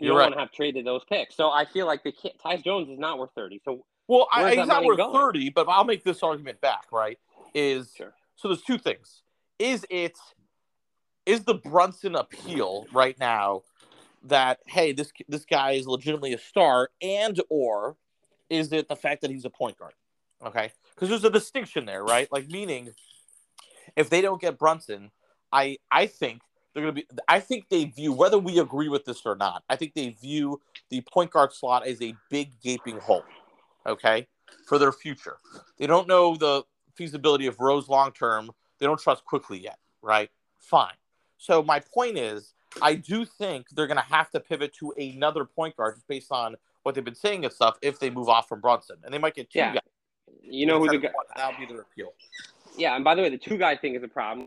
You 0.00 0.06
You're 0.06 0.12
don't 0.14 0.18
right. 0.18 0.24
want 0.24 0.34
to 0.34 0.40
have 0.40 0.52
traded 0.52 0.86
those 0.86 1.04
picks. 1.04 1.36
So 1.36 1.50
I 1.50 1.66
feel 1.66 1.86
like 1.86 2.02
the. 2.02 2.12
Tyus 2.12 2.64
Jones 2.64 2.88
is 2.88 2.98
not 2.98 3.18
worth 3.18 3.30
thirty. 3.34 3.60
So 3.64 3.84
Well, 4.08 4.28
I, 4.32 4.54
he's 4.54 4.66
not 4.66 4.82
worth 4.84 4.96
going? 4.96 5.12
30, 5.12 5.50
but 5.50 5.68
I'll 5.68 5.84
make 5.84 6.04
this 6.04 6.22
argument 6.22 6.60
back, 6.62 6.86
right? 6.90 7.18
Is 7.54 7.92
Sure. 7.96 8.14
so 8.34 8.48
there's 8.48 8.62
two 8.62 8.78
things. 8.78 9.22
Is 9.58 9.84
it 9.90 10.16
is 11.26 11.44
the 11.44 11.54
Brunson 11.54 12.16
appeal 12.16 12.86
right 12.92 13.18
now 13.18 13.62
that 14.24 14.60
hey, 14.66 14.92
this 14.92 15.12
this 15.28 15.44
guy 15.44 15.72
is 15.72 15.86
legitimately 15.86 16.32
a 16.32 16.38
star 16.38 16.88
and 17.02 17.38
or 17.50 17.96
is 18.48 18.72
it 18.72 18.88
the 18.88 18.96
fact 18.96 19.20
that 19.20 19.30
he's 19.30 19.44
a 19.44 19.50
point 19.50 19.78
guard? 19.78 19.92
Okay? 20.44 20.72
Cuz 20.96 21.10
there's 21.10 21.24
a 21.24 21.30
distinction 21.30 21.84
there, 21.84 22.02
right? 22.02 22.30
Like 22.32 22.48
meaning 22.48 22.94
if 23.96 24.08
they 24.08 24.22
don't 24.22 24.40
get 24.40 24.58
Brunson, 24.58 25.10
I 25.52 25.76
I 25.90 26.06
think 26.06 26.40
they're 26.72 26.82
going 26.82 26.94
to 26.94 27.00
be 27.00 27.06
I 27.28 27.40
think 27.40 27.68
they 27.68 27.84
view 27.84 28.12
whether 28.12 28.38
we 28.38 28.58
agree 28.58 28.88
with 28.88 29.04
this 29.04 29.22
or 29.24 29.36
not. 29.36 29.64
I 29.68 29.76
think 29.76 29.94
they 29.94 30.10
view 30.10 30.60
the 30.88 31.02
point 31.02 31.30
guard 31.30 31.52
slot 31.52 31.86
as 31.86 32.00
a 32.02 32.14
big 32.30 32.60
gaping 32.62 32.98
hole 32.98 33.24
okay, 33.86 34.26
for 34.66 34.78
their 34.78 34.92
future. 34.92 35.36
They 35.78 35.86
don't 35.86 36.08
know 36.08 36.36
the 36.36 36.64
feasibility 36.94 37.46
of 37.46 37.58
Rose 37.60 37.88
long 37.88 38.12
term. 38.12 38.50
They 38.78 38.86
don't 38.86 39.00
trust 39.00 39.24
Quickley 39.24 39.58
yet, 39.58 39.78
right? 40.02 40.30
Fine. 40.58 40.94
So 41.38 41.62
my 41.62 41.80
point 41.80 42.18
is, 42.18 42.54
I 42.82 42.94
do 42.94 43.24
think 43.24 43.66
they're 43.70 43.86
going 43.86 43.96
to 43.96 44.02
have 44.02 44.30
to 44.30 44.40
pivot 44.40 44.74
to 44.74 44.92
another 44.98 45.44
point 45.44 45.76
guard 45.76 45.96
just 45.96 46.08
based 46.08 46.30
on 46.30 46.56
what 46.82 46.94
they've 46.94 47.04
been 47.04 47.14
saying 47.14 47.44
and 47.44 47.52
stuff. 47.52 47.76
If 47.82 47.98
they 47.98 48.10
move 48.10 48.28
off 48.28 48.48
from 48.48 48.60
Brunson, 48.60 48.96
and 49.04 49.12
they 49.12 49.18
might 49.18 49.34
get 49.34 49.50
two 49.50 49.58
Yeah. 49.58 49.74
guys. 49.74 49.80
you 50.42 50.66
know 50.66 50.78
who 50.78 50.88
the 50.88 50.98
guy. 50.98 51.10
That'll 51.36 51.58
be 51.58 51.66
their 51.66 51.82
appeal. 51.82 52.12
Yeah, 52.76 52.94
and 52.94 53.04
by 53.04 53.14
the 53.14 53.22
way, 53.22 53.30
the 53.30 53.38
two 53.38 53.58
guy 53.58 53.76
thing 53.76 53.94
is 53.94 54.02
a 54.02 54.08
problem 54.08 54.46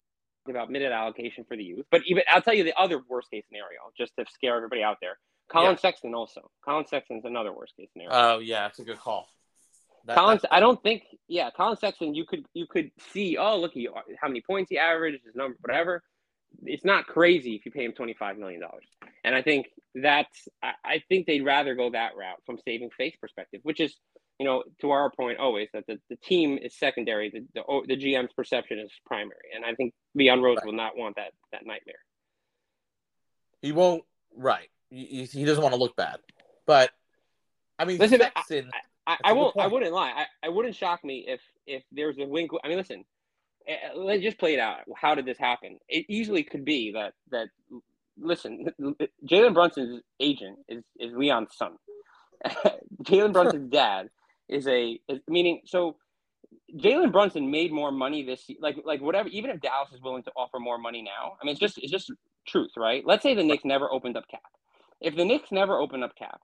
about 0.49 0.69
minute 0.69 0.91
allocation 0.91 1.43
for 1.45 1.55
the 1.57 1.63
youth. 1.63 1.85
But 1.91 2.01
even 2.05 2.23
I'll 2.29 2.41
tell 2.41 2.53
you 2.53 2.63
the 2.63 2.77
other 2.79 3.01
worst 3.09 3.31
case 3.31 3.43
scenario, 3.47 3.79
just 3.97 4.13
to 4.17 4.25
scare 4.31 4.55
everybody 4.55 4.83
out 4.83 4.97
there. 5.01 5.19
Colin 5.49 5.71
Yeah. 5.71 5.77
Sexton 5.77 6.13
also. 6.13 6.49
Colin 6.63 6.85
Sexton's 6.87 7.25
another 7.25 7.53
worst 7.53 7.75
case 7.77 7.89
scenario. 7.93 8.13
Oh 8.13 8.39
yeah, 8.39 8.63
that's 8.63 8.79
a 8.79 8.83
good 8.83 8.99
call. 8.99 9.27
That- 10.05 10.17
Colin, 10.17 10.39
I 10.51 10.59
don't 10.59 10.81
think. 10.83 11.03
Yeah, 11.27 11.49
Colin 11.51 11.77
Sexton. 11.77 12.13
You 12.13 12.25
could 12.25 12.45
you 12.53 12.67
could 12.67 12.91
see. 13.11 13.37
Oh, 13.37 13.57
look, 13.59 13.73
he, 13.73 13.87
how 14.19 14.27
many 14.27 14.41
points 14.41 14.69
he 14.69 14.77
averaged, 14.77 15.23
his 15.25 15.35
number, 15.35 15.57
whatever. 15.61 16.03
It's 16.65 16.85
not 16.85 17.07
crazy 17.07 17.55
if 17.55 17.65
you 17.65 17.71
pay 17.71 17.85
him 17.85 17.93
twenty 17.93 18.13
five 18.13 18.37
million 18.37 18.61
dollars. 18.61 18.85
And 19.23 19.33
I 19.33 19.41
think 19.41 19.67
that's. 19.95 20.47
I, 20.61 20.73
I 20.83 21.03
think 21.09 21.25
they'd 21.25 21.43
rather 21.43 21.73
go 21.73 21.89
that 21.91 22.15
route 22.15 22.41
from 22.45 22.57
saving 22.65 22.89
face 22.91 23.15
perspective, 23.19 23.61
which 23.63 23.79
is, 23.79 23.95
you 24.39 24.45
know, 24.45 24.63
to 24.81 24.89
our 24.91 25.11
point 25.11 25.37
always 25.39 25.69
that 25.73 25.85
the, 25.87 25.99
the 26.09 26.15
team 26.17 26.57
is 26.57 26.75
secondary, 26.77 27.29
the, 27.29 27.45
the 27.53 27.63
oh, 27.67 27.83
the 27.87 27.95
GM's 27.95 28.33
perception 28.33 28.79
is 28.79 28.91
primary, 29.05 29.49
and 29.55 29.63
I 29.63 29.73
think 29.75 29.93
Leon 30.15 30.41
Rose 30.41 30.57
Right. 30.57 30.65
will 30.65 30.73
not 30.73 30.97
want 30.97 31.15
that 31.17 31.31
that 31.51 31.65
nightmare. 31.65 31.95
he 33.61 33.71
won't. 33.71 34.03
Right. 34.35 34.69
He, 34.89 35.25
he 35.25 35.45
doesn't 35.45 35.61
want 35.63 35.73
to 35.73 35.79
look 35.79 35.95
bad, 35.95 36.17
but 36.65 36.91
I 37.79 37.85
mean, 37.85 37.97
Listen, 37.97 38.21
I- 38.21 38.25
Sexton. 38.35 38.69
I, 39.05 39.17
I 39.23 39.33
won't. 39.33 39.57
I 39.59 39.67
wouldn't 39.67 39.91
lie. 39.91 40.13
I, 40.15 40.25
I 40.45 40.49
wouldn't 40.49 40.75
shock 40.75 41.03
me 41.03 41.25
if 41.27 41.41
if 41.67 41.83
there's 41.91 42.17
a 42.19 42.25
wink. 42.25 42.51
I 42.63 42.69
mean, 42.69 42.77
listen. 42.77 43.03
eh, 43.67 43.73
eh, 43.73 43.89
Let's 43.95 44.23
just 44.23 44.37
play 44.37 44.53
it 44.53 44.59
out. 44.61 44.77
How 44.95 45.13
did 45.13 45.25
this 45.25 45.37
happen? 45.37 45.77
It 45.89 46.05
easily 46.07 46.43
could 46.43 46.63
be 46.63 46.91
that 46.93 47.13
that. 47.31 47.49
Listen, 48.17 48.67
Jalen 49.25 49.53
Brunson's 49.55 50.01
agent 50.21 50.59
is 50.69 50.83
is 50.99 51.11
Leon's 51.13 51.49
son. 51.55 51.73
Jalen 53.03 53.33
Brunson's 53.33 53.69
dad 53.71 54.09
is 54.53 54.67
a 54.67 54.99
is, 55.07 55.19
meaning 55.27 55.61
so. 55.65 55.97
Jalen 56.77 57.11
Brunson 57.11 57.49
made 57.51 57.71
more 57.71 57.91
money 57.91 58.23
this 58.23 58.49
like 58.59 58.77
like 58.85 59.01
whatever. 59.01 59.29
Even 59.29 59.49
if 59.49 59.61
Dallas 59.61 59.91
is 59.93 60.01
willing 60.01 60.23
to 60.23 60.31
offer 60.35 60.59
more 60.59 60.77
money 60.77 61.01
now, 61.01 61.33
I 61.41 61.45
mean, 61.45 61.51
it's 61.53 61.59
just 61.59 61.77
it's 61.77 61.91
just 61.91 62.11
truth, 62.47 62.71
right? 62.77 63.03
Let's 63.05 63.23
say 63.23 63.35
the 63.35 63.43
Knicks 63.43 63.65
never 63.65 63.91
opened 63.91 64.17
up 64.17 64.27
cap. 64.29 64.41
If 65.01 65.15
the 65.15 65.25
Knicks 65.25 65.51
never 65.51 65.77
opened 65.77 66.03
up 66.03 66.15
cap, 66.15 66.41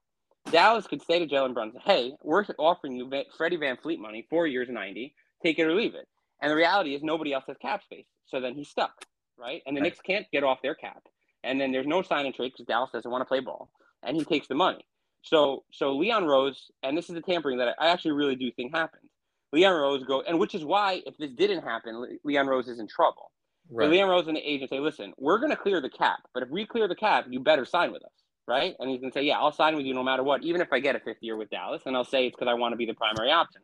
Dallas 0.52 0.88
could 0.88 1.02
say 1.04 1.20
to 1.20 1.28
Jalen 1.28 1.54
Brunson, 1.54 1.82
"Hey, 1.84 2.14
we're 2.24 2.46
offering 2.58 2.96
you 2.96 3.10
Freddie 3.38 3.58
VanVleet 3.58 4.00
money, 4.00 4.26
four 4.30 4.48
years, 4.48 4.70
ninety. 4.70 5.16
Take 5.44 5.60
it 5.60 5.66
or 5.66 5.74
leave 5.76 5.96
it." 5.96 6.08
And 6.42 6.52
the 6.52 6.56
reality 6.56 6.96
is, 6.96 7.04
nobody 7.04 7.34
else 7.34 7.46
has 7.48 7.58
cap 7.58 7.84
space, 7.84 8.08
so 8.26 8.40
then 8.40 8.56
he's 8.56 8.70
stuck, 8.70 9.06
right? 9.38 9.62
And 9.66 9.76
the 9.76 9.82
Right. 9.82 9.88
Knicks 9.88 10.02
can't 10.02 10.26
get 10.32 10.44
off 10.44 10.62
their 10.62 10.76
cap, 10.76 11.04
and 11.44 11.60
then 11.60 11.72
there's 11.72 11.88
no 11.88 12.02
sign 12.02 12.26
and 12.26 12.36
trade 12.36 12.54
because 12.54 12.66
Dallas 12.66 12.92
doesn't 12.92 13.12
want 13.12 13.22
to 13.22 13.26
play 13.26 13.42
ball, 13.42 13.70
and 14.04 14.16
he 14.16 14.24
takes 14.26 14.48
the 14.48 14.56
money. 14.56 14.86
So, 15.22 15.64
so 15.72 15.96
Leon 15.96 16.26
Rose, 16.26 16.72
and 16.84 16.98
this 16.98 17.10
is 17.10 17.16
the 17.16 17.22
tampering 17.22 17.58
that 17.58 17.76
I 17.80 17.90
actually 17.90 18.12
really 18.12 18.36
do 18.36 18.52
think 18.52 18.76
happened. 18.76 19.04
Leon 19.52 19.74
Rose 19.74 20.04
go, 20.04 20.22
and 20.22 20.40
which 20.40 20.56
is 20.56 20.64
why 20.64 21.02
if 21.06 21.18
this 21.18 21.32
didn't 21.32 21.64
happen, 21.64 22.20
Leon 22.24 22.48
Rose 22.48 22.68
is 22.68 22.80
in 22.80 22.88
trouble. 22.88 23.32
Right. 23.72 23.90
Leon 23.90 24.10
Rose 24.10 24.28
and 24.28 24.36
the 24.36 24.42
agent 24.42 24.70
say, 24.70 24.80
listen, 24.80 25.14
we're 25.18 25.38
going 25.38 25.52
to 25.52 25.56
clear 25.56 25.82
the 25.82 25.90
cap, 25.90 26.20
but 26.34 26.44
if 26.44 26.50
we 26.50 26.66
clear 26.66 26.88
the 26.88 26.96
cap, 26.96 27.26
you 27.30 27.40
better 27.40 27.66
sign 27.66 27.92
with 27.92 28.04
us, 28.04 28.12
right? 28.48 28.76
And 28.80 28.90
he's 28.90 29.00
going 29.00 29.12
to 29.12 29.20
say, 29.20 29.24
yeah, 29.24 29.38
I'll 29.38 29.52
sign 29.52 29.76
with 29.76 29.86
you 29.86 29.94
no 29.94 30.04
matter 30.04 30.24
what, 30.24 30.44
even 30.44 30.62
if 30.62 30.72
I 30.72 30.80
get 30.80 30.96
a 30.96 31.00
fifth 31.00 31.22
year 31.22 31.36
with 31.36 31.50
Dallas, 31.50 31.84
and 31.86 31.96
I'll 31.96 32.04
say 32.04 32.26
it's 32.26 32.36
because 32.36 32.50
I 32.50 32.56
want 32.56 32.74
to 32.74 32.78
be 32.78 32.86
the 32.86 32.96
primary 32.96 33.32
option. 33.32 33.62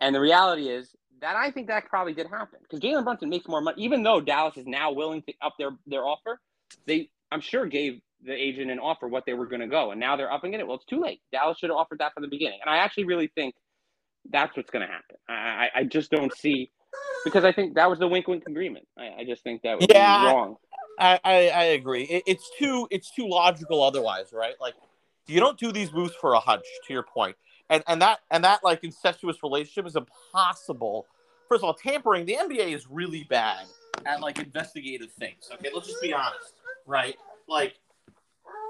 And 0.00 0.14
the 0.14 0.20
reality 0.20 0.68
is 0.68 0.94
that 1.20 1.36
I 1.36 1.50
think 1.50 1.68
that 1.68 1.86
probably 1.86 2.14
did 2.14 2.28
happen 2.28 2.60
because 2.62 2.80
Jalen 2.80 3.04
Brunson 3.04 3.28
makes 3.28 3.46
more 3.48 3.60
money, 3.60 3.82
even 3.82 4.02
though 4.02 4.20
Dallas 4.20 4.56
is 4.56 4.66
now 4.66 4.92
willing 4.92 5.22
to 5.22 5.32
up 5.42 5.54
their 5.58 5.70
their 5.86 6.04
offer. 6.04 6.40
They, 6.86 7.10
I'm 7.30 7.40
sure, 7.40 7.66
gave 7.66 8.00
the 8.24 8.32
agent 8.32 8.70
an 8.70 8.78
offer 8.78 9.06
what 9.06 9.24
they 9.26 9.34
were 9.34 9.46
going 9.46 9.60
to 9.60 9.66
go, 9.66 9.90
and 9.90 10.00
now 10.00 10.16
they're 10.16 10.32
upping 10.32 10.54
it. 10.54 10.66
Well, 10.66 10.76
it's 10.76 10.84
too 10.84 11.00
late. 11.00 11.20
Dallas 11.32 11.58
should 11.58 11.70
have 11.70 11.76
offered 11.76 11.98
that 12.00 12.14
from 12.14 12.22
the 12.22 12.28
beginning, 12.28 12.58
and 12.60 12.70
I 12.70 12.78
actually 12.78 13.04
really 13.04 13.28
think 13.34 13.54
that's 14.30 14.56
what's 14.56 14.70
going 14.70 14.86
to 14.86 14.92
happen. 14.92 15.16
I, 15.28 15.68
I, 15.74 15.84
just 15.84 16.10
don't 16.10 16.34
see 16.36 16.70
because 17.24 17.44
I 17.44 17.52
think 17.52 17.74
that 17.74 17.88
was 17.88 17.98
the 17.98 18.08
wink 18.08 18.28
wink 18.28 18.44
agreement. 18.46 18.86
I, 18.98 19.20
I 19.20 19.24
just 19.24 19.42
think 19.42 19.62
that 19.62 19.78
was 19.78 19.86
Yeah, 19.88 20.26
wrong. 20.26 20.56
I, 20.98 21.20
I, 21.24 21.48
I 21.48 21.64
agree. 21.64 22.04
It, 22.04 22.24
it's 22.26 22.50
too 22.58 22.88
it's 22.90 23.10
too 23.10 23.28
logical 23.28 23.82
otherwise, 23.82 24.32
right? 24.32 24.54
Like 24.60 24.74
you 25.26 25.40
don't 25.40 25.58
do 25.58 25.72
these 25.72 25.92
moves 25.92 26.14
for 26.20 26.34
a 26.34 26.40
hunch. 26.40 26.64
To 26.86 26.92
your 26.92 27.04
point, 27.04 27.36
and 27.70 27.82
and 27.86 28.02
that 28.02 28.20
and 28.30 28.44
that 28.44 28.64
like 28.64 28.82
incestuous 28.84 29.42
relationship 29.42 29.86
is 29.86 29.96
impossible. 29.96 31.06
First 31.48 31.60
of 31.60 31.64
all, 31.64 31.74
tampering. 31.74 32.26
The 32.26 32.34
NBA 32.34 32.74
is 32.74 32.86
really 32.90 33.24
bad 33.24 33.66
at 34.04 34.20
like 34.20 34.38
investigative 34.38 35.12
things. 35.12 35.48
Okay, 35.54 35.70
let's 35.72 35.86
just 35.86 36.02
be 36.02 36.12
honest, 36.12 36.54
right? 36.86 37.16
Like 37.48 37.78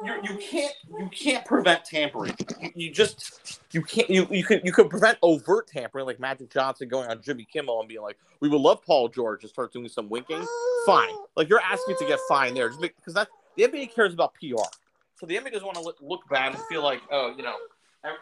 you 0.05 0.13
you 0.23 0.31
oh, 0.31 0.37
can't 0.37 0.75
you 0.99 1.09
can't 1.11 1.45
prevent 1.45 1.85
tampering. 1.85 2.35
You, 2.61 2.71
you 2.75 2.91
just 2.93 3.61
you 3.73 3.83
can't 3.83 4.09
you 4.09 4.27
you 4.31 4.45
can 4.45 4.61
you 4.65 4.73
can 4.73 4.89
prevent 4.89 5.19
overt 5.23 5.67
tampering, 5.67 6.07
like 6.07 6.21
Magic 6.21 6.51
Johnson 6.51 6.89
going 6.89 7.09
on 7.09 7.21
Jimmy 7.21 7.47
Kimmel 7.53 7.81
and 7.81 7.89
being 7.89 8.03
like, 8.03 8.17
"We 8.41 8.49
would 8.49 8.61
love 8.61 8.83
Paul 8.85 9.09
George 9.09 9.43
to 9.43 9.49
start 9.49 9.73
doing 9.73 9.89
some 9.89 10.09
winking." 10.09 10.45
Fine, 10.87 11.09
oh. 11.11 11.29
like 11.37 11.49
you're 11.49 11.61
asking 11.61 11.97
to 11.99 12.07
get 12.07 12.19
fined 12.29 12.57
there, 12.57 12.69
just 12.69 12.81
because 12.81 13.15
that 13.15 13.29
the 13.57 13.65
NBA 13.65 13.95
cares 13.95 14.15
about 14.15 14.35
PR. 14.35 14.63
So 15.17 15.27
the 15.27 15.37
NBA 15.37 15.53
doesn't 15.53 15.67
want 15.67 15.77
to 15.77 15.83
look, 15.83 15.97
look 16.01 16.21
bad 16.31 16.55
and 16.55 16.63
feel 16.65 16.83
like, 16.83 17.03
oh, 17.11 17.35
you 17.37 17.43
know, 17.43 17.57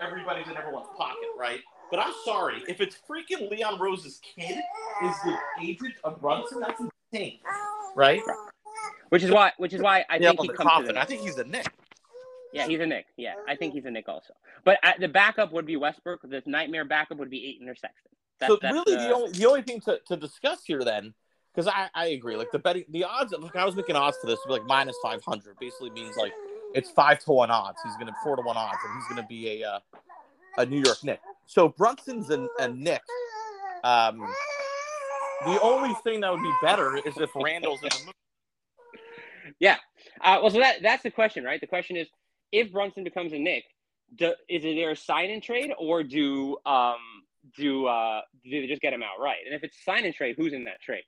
everybody's 0.00 0.48
in 0.48 0.56
everyone's 0.56 0.88
pocket, 0.96 1.28
right? 1.38 1.60
But 1.90 2.00
I'm 2.00 2.14
sorry, 2.24 2.62
if 2.68 2.80
it's 2.80 2.96
freaking 3.08 3.50
Leon 3.50 3.78
Rose's 3.78 4.18
kid 4.22 4.58
is 5.04 5.14
the 5.24 5.36
agent 5.62 5.94
of 6.04 6.20
Brunson, 6.22 6.60
that's 6.60 6.80
insane, 6.80 7.38
oh, 7.46 7.92
right? 7.94 8.22
Which 9.08 9.22
is 9.22 9.30
why, 9.30 9.52
which 9.56 9.72
is 9.72 9.80
why 9.80 10.04
I 10.10 10.18
think 10.18 10.40
he 10.40 10.48
comes 10.48 10.58
to 10.58 10.64
coffin. 10.64 10.94
the 10.94 11.00
I 11.00 11.04
think 11.04 11.22
he's 11.22 11.38
a 11.38 11.44
Knick. 11.44 11.66
Yeah, 12.52 12.66
he's 12.66 12.80
a 12.80 12.86
Knick. 12.86 13.06
Yeah, 13.16 13.34
I 13.48 13.54
think 13.54 13.74
he's 13.74 13.84
a 13.84 13.90
Knick 13.90 14.08
also. 14.08 14.34
But 14.64 14.78
uh, 14.82 14.92
the 14.98 15.08
backup 15.08 15.52
would 15.52 15.66
be 15.66 15.76
Westbrook. 15.76 16.22
The 16.22 16.42
nightmare 16.46 16.84
backup 16.84 17.18
would 17.18 17.30
be 17.30 17.46
Ayton 17.46 17.68
or 17.68 17.74
Sexton. 17.74 18.12
That's, 18.38 18.52
so 18.52 18.58
that's 18.60 18.74
really, 18.74 18.96
the, 18.96 19.08
the 19.08 19.14
only 19.14 19.32
the 19.32 19.46
only 19.46 19.62
thing 19.62 19.80
to, 19.82 20.00
to 20.08 20.16
discuss 20.16 20.64
here 20.64 20.82
then, 20.82 21.14
because 21.54 21.68
I, 21.68 21.88
I 21.94 22.06
agree, 22.08 22.36
like 22.36 22.50
the 22.50 22.58
betting 22.58 22.84
the 22.90 23.04
odds. 23.04 23.32
Look, 23.32 23.56
I 23.56 23.64
was 23.64 23.76
making 23.76 23.96
odds 23.96 24.16
for 24.20 24.26
this 24.26 24.38
would 24.44 24.54
be 24.54 24.60
like 24.60 24.68
minus 24.68 24.96
five 25.02 25.22
hundred. 25.24 25.58
Basically 25.58 25.90
means 25.90 26.16
like 26.16 26.32
it's 26.74 26.90
five 26.90 27.18
to 27.20 27.32
one 27.32 27.50
odds. 27.50 27.78
He's 27.84 27.96
gonna 27.96 28.14
four 28.22 28.36
to 28.36 28.42
one 28.42 28.56
odds, 28.56 28.78
and 28.84 28.94
he's 28.94 29.08
gonna 29.08 29.26
be 29.26 29.62
a 29.62 29.68
uh, 29.68 29.78
a 30.58 30.66
New 30.66 30.82
York 30.82 31.02
Knick. 31.04 31.20
So 31.46 31.68
Brunson's 31.68 32.30
a, 32.30 32.46
a 32.58 32.68
Knick. 32.68 33.02
Um, 33.84 34.18
the 35.44 35.60
only 35.62 35.94
thing 36.02 36.20
that 36.20 36.32
would 36.32 36.42
be 36.42 36.52
better 36.60 36.96
is 36.96 37.16
if 37.18 37.30
Randle's 37.34 37.82
in 37.82 37.88
the 37.90 37.98
movie. 38.00 38.12
Uh, 40.20 40.38
well, 40.42 40.50
so 40.50 40.58
that 40.58 40.82
that's 40.82 41.02
the 41.02 41.10
question, 41.10 41.44
right? 41.44 41.60
The 41.60 41.66
question 41.66 41.96
is, 41.96 42.08
if 42.52 42.72
Brunson 42.72 43.04
becomes 43.04 43.32
a 43.32 43.38
Knick, 43.38 43.64
do, 44.16 44.34
is 44.48 44.64
it 44.64 44.74
there 44.74 44.90
a 44.90 44.96
sign 44.96 45.30
and 45.30 45.42
trade, 45.42 45.72
or 45.78 46.02
do 46.02 46.56
um 46.66 46.96
do 47.56 47.86
uh 47.86 48.20
do 48.44 48.60
they 48.60 48.66
just 48.66 48.82
get 48.82 48.92
him 48.92 49.02
outright? 49.02 49.38
And 49.44 49.54
if 49.54 49.62
it's 49.64 49.76
sign 49.84 50.04
and 50.04 50.14
trade, 50.14 50.36
who's 50.38 50.52
in 50.52 50.64
that 50.64 50.80
trade? 50.80 51.04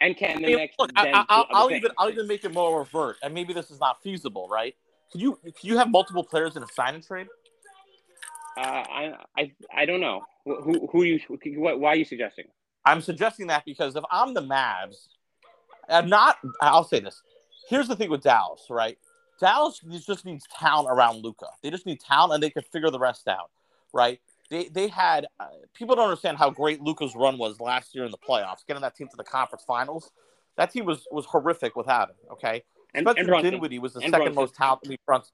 And 0.00 0.16
can 0.16 0.42
the 0.42 0.46
I 0.46 0.48
mean, 0.48 0.56
Knicks 0.58 0.74
look, 0.78 0.90
then 0.94 1.14
I, 1.14 1.24
I, 1.28 1.42
do 1.42 1.46
I'll 1.52 1.70
even? 1.70 1.90
I'll 1.98 2.10
even 2.10 2.26
make 2.26 2.44
it 2.44 2.52
more 2.52 2.80
overt, 2.80 3.16
and 3.22 3.32
maybe 3.32 3.52
this 3.52 3.70
is 3.70 3.80
not 3.80 4.02
feasible, 4.02 4.46
right? 4.48 4.74
Can 5.10 5.20
you 5.20 5.38
could 5.42 5.54
you 5.62 5.78
have 5.78 5.90
multiple 5.90 6.24
players 6.24 6.56
in 6.56 6.62
a 6.62 6.68
sign 6.68 6.94
and 6.94 7.06
trade? 7.06 7.28
Uh, 8.56 8.60
I, 8.60 9.14
I, 9.36 9.52
I 9.74 9.84
don't 9.84 10.00
know. 10.00 10.22
Who, 10.46 10.62
who, 10.62 10.88
who 10.90 11.02
you? 11.02 11.20
What, 11.56 11.78
why 11.78 11.90
are 11.90 11.96
you 11.96 12.06
suggesting? 12.06 12.46
I'm 12.84 13.02
suggesting 13.02 13.48
that 13.48 13.64
because 13.66 13.96
if 13.96 14.04
I'm 14.10 14.32
the 14.32 14.40
Mavs, 14.40 15.08
I'm 15.88 16.08
not. 16.08 16.38
I'll 16.60 16.84
say 16.84 17.00
this. 17.00 17.22
Here's 17.68 17.88
the 17.88 17.96
thing 17.96 18.10
with 18.10 18.22
Dallas, 18.22 18.66
right? 18.70 18.98
Dallas 19.40 19.80
just 20.06 20.24
needs 20.24 20.46
talent 20.58 20.88
around 20.90 21.22
Luka. 21.22 21.46
They 21.62 21.70
just 21.70 21.84
need 21.86 22.00
talent, 22.00 22.34
and 22.34 22.42
they 22.42 22.50
can 22.50 22.62
figure 22.62 22.90
the 22.90 22.98
rest 22.98 23.28
out, 23.28 23.50
right? 23.92 24.20
They 24.50 24.68
they 24.68 24.88
had 24.88 25.26
uh, 25.40 25.46
people 25.74 25.96
don't 25.96 26.08
understand 26.08 26.38
how 26.38 26.50
great 26.50 26.80
Luka's 26.80 27.14
run 27.14 27.36
was 27.36 27.60
last 27.60 27.94
year 27.94 28.04
in 28.04 28.10
the 28.10 28.18
playoffs, 28.18 28.64
getting 28.66 28.82
that 28.82 28.94
team 28.94 29.08
to 29.08 29.16
the 29.16 29.24
conference 29.24 29.64
finals. 29.66 30.10
That 30.56 30.72
team 30.72 30.84
was 30.86 31.06
was 31.10 31.26
horrific 31.26 31.76
without 31.76 32.10
him. 32.10 32.16
Okay, 32.32 32.62
And, 32.94 33.04
Spencer 33.04 33.20
and 33.20 33.28
Brunson. 33.28 33.50
Dinwiddie 33.52 33.78
was 33.78 33.92
the 33.94 34.00
And 34.00 34.10
second 34.10 34.18
Brunson. 34.34 34.34
most 34.36 34.54
talented. 34.54 34.98
Brunson 35.04 35.32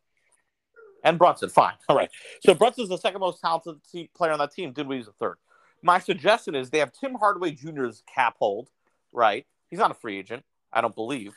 and 1.05 1.19
Brunson, 1.19 1.49
fine, 1.51 1.75
all 1.89 1.97
right. 1.97 2.11
So 2.45 2.55
Brunson's 2.55 2.89
the 2.89 2.97
second 2.97 3.21
most 3.21 3.41
talented 3.41 3.77
team, 3.91 4.09
player 4.17 4.33
on 4.33 4.39
that 4.39 4.53
team. 4.53 4.73
Dinwiddie's 4.73 5.07
the 5.07 5.13
third. 5.13 5.37
My 5.83 5.99
suggestion 5.99 6.55
is 6.55 6.71
they 6.71 6.79
have 6.79 6.93
Tim 6.93 7.15
Hardaway 7.15 7.51
Jr.'s 7.53 8.03
cap 8.13 8.37
hold, 8.39 8.71
right? 9.13 9.45
He's 9.69 9.81
not 9.81 9.91
a 9.91 9.95
free 9.95 10.17
agent, 10.19 10.45
I 10.73 10.81
don't 10.81 10.95
believe, 10.95 11.35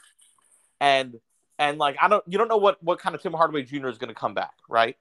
and 0.79 1.19
and 1.57 1.77
like 1.77 1.95
I 2.01 2.07
don't, 2.07 2.23
you 2.27 2.37
don't 2.37 2.47
know 2.47 2.57
what 2.57 2.81
what 2.83 2.99
kind 2.99 3.15
of 3.15 3.21
Tim 3.21 3.33
Hardaway 3.33 3.63
Jr. 3.63 3.87
is 3.87 3.97
going 3.97 4.09
to 4.09 4.19
come 4.19 4.33
back, 4.33 4.53
right? 4.69 4.97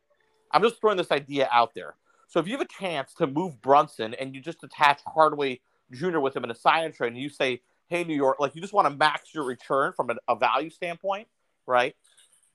I'm 0.52 0.62
just 0.62 0.80
throwing 0.80 0.96
this 0.96 1.10
idea 1.10 1.48
out 1.50 1.74
there. 1.74 1.96
So 2.28 2.40
if 2.40 2.46
you 2.46 2.52
have 2.52 2.60
a 2.60 2.80
chance 2.80 3.12
to 3.14 3.26
move 3.26 3.60
Brunson 3.60 4.14
and 4.14 4.34
you 4.34 4.40
just 4.40 4.62
attach 4.62 5.00
Hardaway 5.06 5.60
Jr. 5.92 6.20
with 6.20 6.36
him 6.36 6.44
in 6.44 6.50
a 6.50 6.54
sign 6.54 6.92
trade, 6.92 7.12
and 7.12 7.18
you 7.18 7.28
say, 7.28 7.60
"Hey, 7.88 8.04
New 8.04 8.14
York," 8.14 8.40
like 8.40 8.54
you 8.54 8.60
just 8.60 8.72
want 8.72 8.88
to 8.88 8.96
max 8.96 9.34
your 9.34 9.44
return 9.44 9.92
from 9.92 10.10
a, 10.10 10.16
a 10.28 10.36
value 10.36 10.70
standpoint, 10.70 11.28
right? 11.66 11.94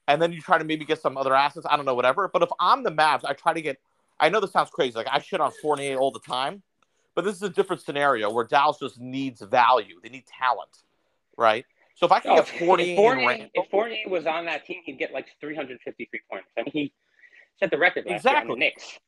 And 0.07 0.21
then 0.21 0.31
you 0.31 0.41
try 0.41 0.57
to 0.57 0.63
maybe 0.63 0.85
get 0.85 1.01
some 1.01 1.17
other 1.17 1.35
assets. 1.35 1.65
I 1.69 1.75
don't 1.75 1.85
know, 1.85 1.93
whatever. 1.93 2.27
But 2.27 2.41
if 2.41 2.49
I'm 2.59 2.83
the 2.83 2.91
Mavs, 2.91 3.25
I 3.25 3.33
try 3.33 3.53
to 3.53 3.61
get. 3.61 3.77
I 4.19 4.29
know 4.29 4.39
this 4.39 4.51
sounds 4.51 4.69
crazy. 4.69 4.95
Like 4.95 5.07
I 5.11 5.19
shit 5.19 5.39
on 5.39 5.51
Fournier 5.61 5.97
all 5.97 6.11
the 6.11 6.19
time, 6.19 6.61
but 7.15 7.23
this 7.23 7.35
is 7.35 7.43
a 7.43 7.49
different 7.49 7.81
scenario 7.81 8.31
where 8.31 8.45
Dallas 8.45 8.77
just 8.79 8.99
needs 8.99 9.41
value. 9.41 9.99
They 10.01 10.09
need 10.09 10.25
talent, 10.25 10.83
right? 11.37 11.65
So 11.99 12.05
if 12.05 12.13
I 12.13 12.21
can 12.21 12.31
Oh, 12.31 12.35
get 12.35 12.47
if, 12.47 12.59
Fournier, 12.59 12.85
if, 12.85 12.89
and 12.89 12.97
Fournier, 12.97 13.27
Randle- 13.27 13.49
if 13.55 13.69
Fournier 13.69 14.07
was 14.07 14.25
on 14.25 14.45
that 14.45 14.65
team, 14.65 14.81
he'd 14.85 14.97
get 14.97 15.11
like 15.11 15.27
353 15.41 16.21
points. 16.31 16.47
I 16.57 16.61
mean, 16.63 16.71
he 16.71 16.93
set 17.59 17.71
the 17.71 17.77
record 17.77 18.05
last 18.05 18.23
year 18.23 18.35
on 18.35 18.37
Exactly. 18.37 18.55
the 18.55 18.59
Knicks. 18.59 18.99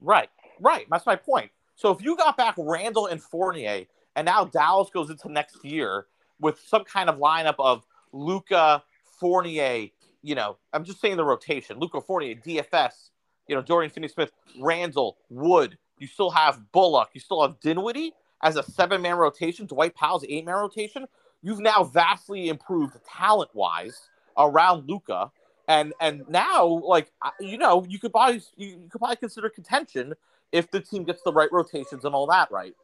Right, 0.00 0.30
right. 0.58 0.86
That's 0.90 1.04
my 1.04 1.16
point. 1.16 1.50
So 1.74 1.90
if 1.90 2.00
you 2.02 2.16
got 2.16 2.38
back 2.38 2.54
Randle 2.56 3.06
and 3.06 3.22
Fournier, 3.22 3.84
and 4.16 4.24
now 4.24 4.46
Dallas 4.46 4.88
goes 4.88 5.10
into 5.10 5.30
next 5.30 5.62
year 5.62 6.06
with 6.40 6.58
some 6.66 6.84
kind 6.84 7.10
of 7.10 7.16
lineup 7.18 7.56
of 7.58 7.84
Luka, 8.12 8.82
Fournier, 9.20 9.88
you 10.22 10.34
know, 10.34 10.56
I'm 10.72 10.84
just 10.84 11.02
saying 11.02 11.18
the 11.18 11.24
rotation. 11.24 11.78
Luka 11.78 12.00
Fournier, 12.00 12.36
DFS, 12.36 13.10
you 13.48 13.54
know, 13.54 13.60
Dorian 13.60 13.90
Finney 13.90 14.08
Smith, 14.08 14.32
Randle, 14.58 15.18
Wood. 15.28 15.76
You 15.98 16.06
still 16.06 16.30
have 16.30 16.72
Bullock. 16.72 17.10
You 17.12 17.20
still 17.20 17.42
have 17.42 17.60
Dinwiddie 17.60 18.14
as 18.42 18.56
a 18.56 18.62
seven 18.62 19.02
man 19.02 19.16
rotation. 19.16 19.66
Dwight 19.66 19.94
Powell's 19.94 20.24
eight 20.26 20.46
man 20.46 20.54
rotation. 20.54 21.06
You've 21.42 21.60
now 21.60 21.84
vastly 21.84 22.48
improved 22.48 22.96
talent 23.04 23.50
wise 23.54 24.08
around 24.36 24.88
Luka. 24.88 25.30
And 25.68 25.92
and 26.00 26.24
now, 26.28 26.64
like 26.66 27.12
you 27.40 27.58
know, 27.58 27.84
you 27.88 27.98
could 27.98 28.10
probably 28.12 28.42
you, 28.56 28.68
you 28.68 28.88
could 28.90 28.98
probably 29.00 29.16
consider 29.16 29.48
contention 29.50 30.14
if 30.50 30.70
the 30.70 30.80
team 30.80 31.04
gets 31.04 31.22
the 31.22 31.32
right 31.32 31.50
rotations 31.52 32.04
and 32.04 32.14
all 32.14 32.26
that 32.28 32.50
right. 32.50 32.74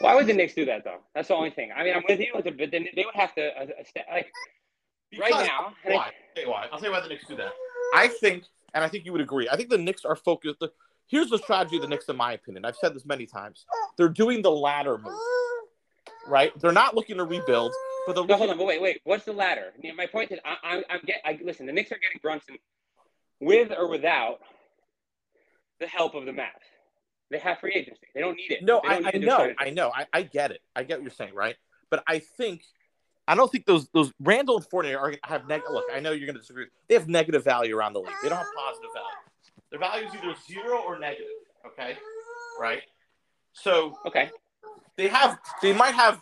Why 0.00 0.14
would 0.14 0.26
the 0.26 0.32
Knicks 0.32 0.54
do 0.54 0.64
that 0.66 0.84
though? 0.84 0.98
That's 1.14 1.28
the 1.28 1.34
only 1.34 1.50
thing. 1.50 1.70
I 1.76 1.82
mean, 1.82 1.94
I'm 1.94 2.02
with 2.08 2.20
you, 2.20 2.28
but 2.34 2.44
then 2.44 2.86
they 2.94 3.04
would 3.04 3.14
have 3.14 3.34
to 3.34 3.46
uh, 3.58 3.62
uh, 3.64 4.00
like 4.12 4.32
right 5.18 5.30
now. 5.32 5.72
I- 5.84 5.88
Why? 5.92 5.94
I'll 5.96 6.12
tell 6.34 6.44
you 6.44 6.50
why. 6.50 6.66
I'll 6.72 6.78
tell 6.78 6.88
you 6.88 6.94
why 6.94 7.00
the 7.00 7.08
Knicks 7.08 7.26
do 7.26 7.36
that. 7.36 7.52
I 7.94 8.08
think, 8.08 8.44
and 8.74 8.84
I 8.84 8.88
think 8.88 9.04
you 9.04 9.12
would 9.12 9.20
agree. 9.20 9.48
I 9.48 9.56
think 9.56 9.70
the 9.70 9.78
Knicks 9.78 10.04
are 10.04 10.16
focused. 10.16 10.60
The, 10.60 10.70
here's 11.06 11.30
the 11.30 11.38
strategy 11.38 11.76
of 11.76 11.82
the 11.82 11.88
Knicks, 11.88 12.08
in 12.08 12.16
my 12.16 12.32
opinion. 12.34 12.64
I've 12.64 12.76
said 12.76 12.94
this 12.94 13.06
many 13.06 13.26
times. 13.26 13.64
They're 13.96 14.08
doing 14.08 14.42
the 14.42 14.50
ladder 14.50 14.98
move, 14.98 15.18
right? 16.28 16.52
They're 16.60 16.72
not 16.72 16.94
looking 16.94 17.16
to 17.16 17.24
rebuild, 17.24 17.72
but 18.06 18.14
they're 18.14 18.24
No, 18.24 18.36
hold 18.36 18.50
on, 18.50 18.58
but 18.58 18.66
wait, 18.66 18.80
wait. 18.80 19.00
What's 19.04 19.24
the 19.24 19.32
ladder? 19.32 19.72
I 19.76 19.80
mean, 19.80 19.96
my 19.96 20.06
point 20.06 20.32
is, 20.32 20.38
I, 20.44 20.56
I'm, 20.62 20.84
I'm 20.90 21.00
get. 21.06 21.20
I, 21.24 21.38
listen, 21.42 21.66
the 21.66 21.72
Knicks 21.72 21.90
are 21.92 21.98
getting 21.98 22.20
Brunson 22.22 22.56
with 23.40 23.72
or 23.76 23.88
without 23.88 24.38
the 25.80 25.86
help 25.86 26.14
of 26.14 26.24
the 26.24 26.32
Mavs. 26.32 26.50
They 27.30 27.38
have 27.38 27.58
free 27.58 27.72
agency. 27.74 28.06
They 28.14 28.20
don't 28.20 28.36
need 28.36 28.52
it. 28.52 28.62
No, 28.62 28.80
I, 28.84 29.10
I 29.12 29.18
know, 29.18 29.52
I 29.58 29.70
know, 29.70 29.90
I, 29.94 30.06
I 30.12 30.22
get 30.22 30.52
it. 30.52 30.60
I 30.76 30.84
get 30.84 30.98
what 30.98 31.02
you're 31.02 31.10
saying, 31.10 31.34
right? 31.34 31.56
But 31.90 32.04
I 32.06 32.20
think 32.20 32.62
I 33.28 33.34
don't 33.34 33.50
think 33.50 33.66
those 33.66 33.88
those 33.88 34.12
Randle 34.20 34.56
and 34.56 34.66
Fournier 34.66 34.98
are 34.98 35.14
have 35.24 35.48
negative. 35.48 35.72
Look, 35.72 35.84
I 35.92 36.00
know 36.00 36.12
you're 36.12 36.26
going 36.26 36.34
to 36.34 36.40
disagree. 36.40 36.66
They 36.88 36.94
have 36.94 37.08
negative 37.08 37.44
value 37.44 37.76
around 37.76 37.94
the 37.94 38.00
league. 38.00 38.14
They 38.22 38.28
don't 38.28 38.38
have 38.38 38.46
positive 38.56 38.90
value. 38.94 39.06
Their 39.70 39.80
value 39.80 40.06
is 40.06 40.14
either 40.14 40.34
zero 40.46 40.78
or 40.86 40.98
negative. 40.98 41.26
Okay, 41.66 41.96
right? 42.60 42.82
So 43.52 43.98
Okay. 44.06 44.30
They 44.96 45.08
have 45.08 45.38
they 45.62 45.72
might 45.72 45.94
have 45.94 46.20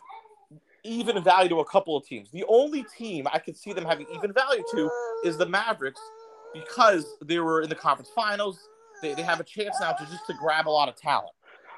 even 0.83 1.23
value 1.23 1.49
to 1.49 1.61
a 1.61 1.65
couple 1.65 1.97
of 1.97 2.07
teams. 2.07 2.31
The 2.31 2.45
only 2.49 2.85
team 2.97 3.27
I 3.33 3.39
could 3.39 3.57
see 3.57 3.73
them 3.73 3.85
having 3.85 4.07
even 4.15 4.33
value 4.33 4.63
to 4.73 4.91
is 5.25 5.39
the 5.39 5.47
Mavericks 5.47 6.01
because 6.53 7.07
they 7.25 7.39
were 7.39 7.63
in 7.63 7.69
the 7.69 7.75
conference 7.75 8.11
finals. 8.15 8.69
They, 9.01 9.15
they 9.15 9.23
have 9.23 9.41
a 9.41 9.45
chance 9.45 9.77
now 9.81 9.93
to 9.93 10.05
just 10.07 10.27
to 10.27 10.35
grab 10.35 10.69
a 10.69 10.71
lot 10.71 10.89
of 10.89 10.97
talent. 10.97 11.31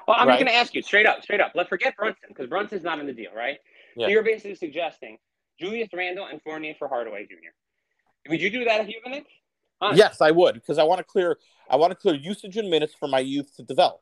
Well, 0.07 0.17
I'm 0.19 0.27
Right. 0.27 0.35
just 0.35 0.45
going 0.45 0.53
to 0.53 0.59
ask 0.59 0.73
you 0.73 0.81
straight 0.81 1.05
up, 1.05 1.23
straight 1.23 1.41
up. 1.41 1.51
Let's 1.55 1.69
forget 1.69 1.95
Brunson 1.95 2.29
because 2.29 2.47
Brunson's 2.47 2.83
not 2.83 2.99
in 2.99 3.05
the 3.07 3.13
deal, 3.13 3.31
right? 3.35 3.57
Yeah. 3.95 4.07
So 4.07 4.11
you're 4.11 4.23
basically 4.23 4.55
suggesting 4.55 5.17
Julius 5.59 5.89
Randle 5.93 6.25
and 6.25 6.41
Fournier 6.41 6.75
for 6.77 6.87
Hardaway 6.87 7.25
Jr. 7.25 8.29
Would 8.29 8.41
you 8.41 8.49
do 8.49 8.65
that 8.65 8.81
if 8.81 8.87
you 8.87 8.95
were 9.03 9.09
the 9.09 9.15
Knicks? 9.17 9.31
Honestly. 9.79 9.99
Yes, 9.99 10.21
I 10.21 10.31
would 10.31 10.55
because 10.55 10.77
I 10.77 10.83
want 10.83 10.99
to 10.99 11.03
clear. 11.03 11.37
I 11.69 11.75
want 11.75 11.91
to 11.91 11.95
clear 11.95 12.15
usage 12.15 12.57
and 12.57 12.69
minutes 12.69 12.93
for 12.93 13.07
my 13.07 13.19
youth 13.19 13.55
to 13.57 13.63
develop, 13.63 14.01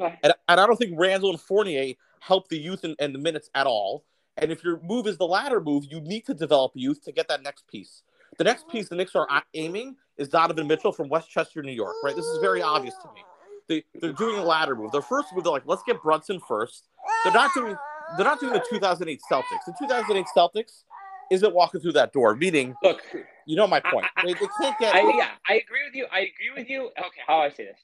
Okay. 0.00 0.18
and, 0.22 0.32
and 0.48 0.60
I 0.60 0.66
don't 0.66 0.76
think 0.76 0.94
Randle 0.98 1.30
and 1.30 1.40
Fournier 1.40 1.94
help 2.20 2.48
the 2.48 2.58
youth 2.58 2.84
and, 2.84 2.96
and 2.98 3.14
the 3.14 3.18
minutes 3.18 3.50
at 3.54 3.66
all. 3.66 4.04
And 4.36 4.50
if 4.50 4.64
your 4.64 4.80
move 4.82 5.06
is 5.06 5.16
the 5.18 5.26
ladder 5.26 5.60
move, 5.60 5.84
you 5.88 6.00
need 6.00 6.26
to 6.26 6.34
develop 6.34 6.72
youth 6.74 7.02
to 7.04 7.12
get 7.12 7.28
that 7.28 7.42
next 7.42 7.68
piece. 7.68 8.02
The 8.38 8.44
next 8.44 8.68
piece 8.68 8.88
the 8.88 8.96
Knicks 8.96 9.14
are 9.14 9.28
aiming 9.54 9.94
is 10.18 10.28
Donovan 10.28 10.66
Mitchell 10.66 10.90
from 10.90 11.08
Westchester, 11.08 11.62
New 11.62 11.70
York. 11.72 11.94
Right, 12.02 12.16
this 12.16 12.24
is 12.24 12.38
very 12.38 12.60
obvious 12.60 12.94
to 13.02 13.08
me. 13.14 13.22
They 13.68 13.84
they're 14.00 14.12
doing 14.12 14.36
a 14.38 14.42
ladder 14.44 14.74
move. 14.74 14.90
Their 14.92 15.02
first 15.02 15.28
move, 15.32 15.44
they're 15.44 15.52
like, 15.52 15.62
let's 15.66 15.82
get 15.84 16.02
Brunson 16.02 16.40
first. 16.40 16.88
They're 17.22 17.32
not 17.32 17.52
doing 17.54 17.76
they're 18.16 18.26
not 18.26 18.40
doing 18.40 18.52
the 18.52 18.64
2008 18.68 19.20
Celtics. 19.30 19.44
The 19.66 19.74
2008 19.78 20.26
Celtics 20.36 20.82
isn't 21.30 21.54
walking 21.54 21.80
through 21.80 21.92
that 21.92 22.12
door. 22.12 22.34
Meaning, 22.34 22.74
Look, 22.82 23.00
you 23.46 23.56
know 23.56 23.66
my 23.66 23.80
point. 23.80 24.04
I- 24.16 24.20
I- 24.22 24.26
They, 24.26 24.32
they 24.34 24.46
can't 24.60 24.78
get. 24.78 24.94
I, 24.94 25.00
yeah, 25.16 25.28
I 25.48 25.54
agree 25.54 25.84
with 25.86 25.94
you. 25.94 26.06
I 26.12 26.18
agree 26.20 26.50
with 26.56 26.68
you. 26.68 26.86
Okay, 26.98 27.20
how 27.26 27.36
do 27.40 27.46
I 27.46 27.50
say 27.50 27.64
this? 27.64 27.78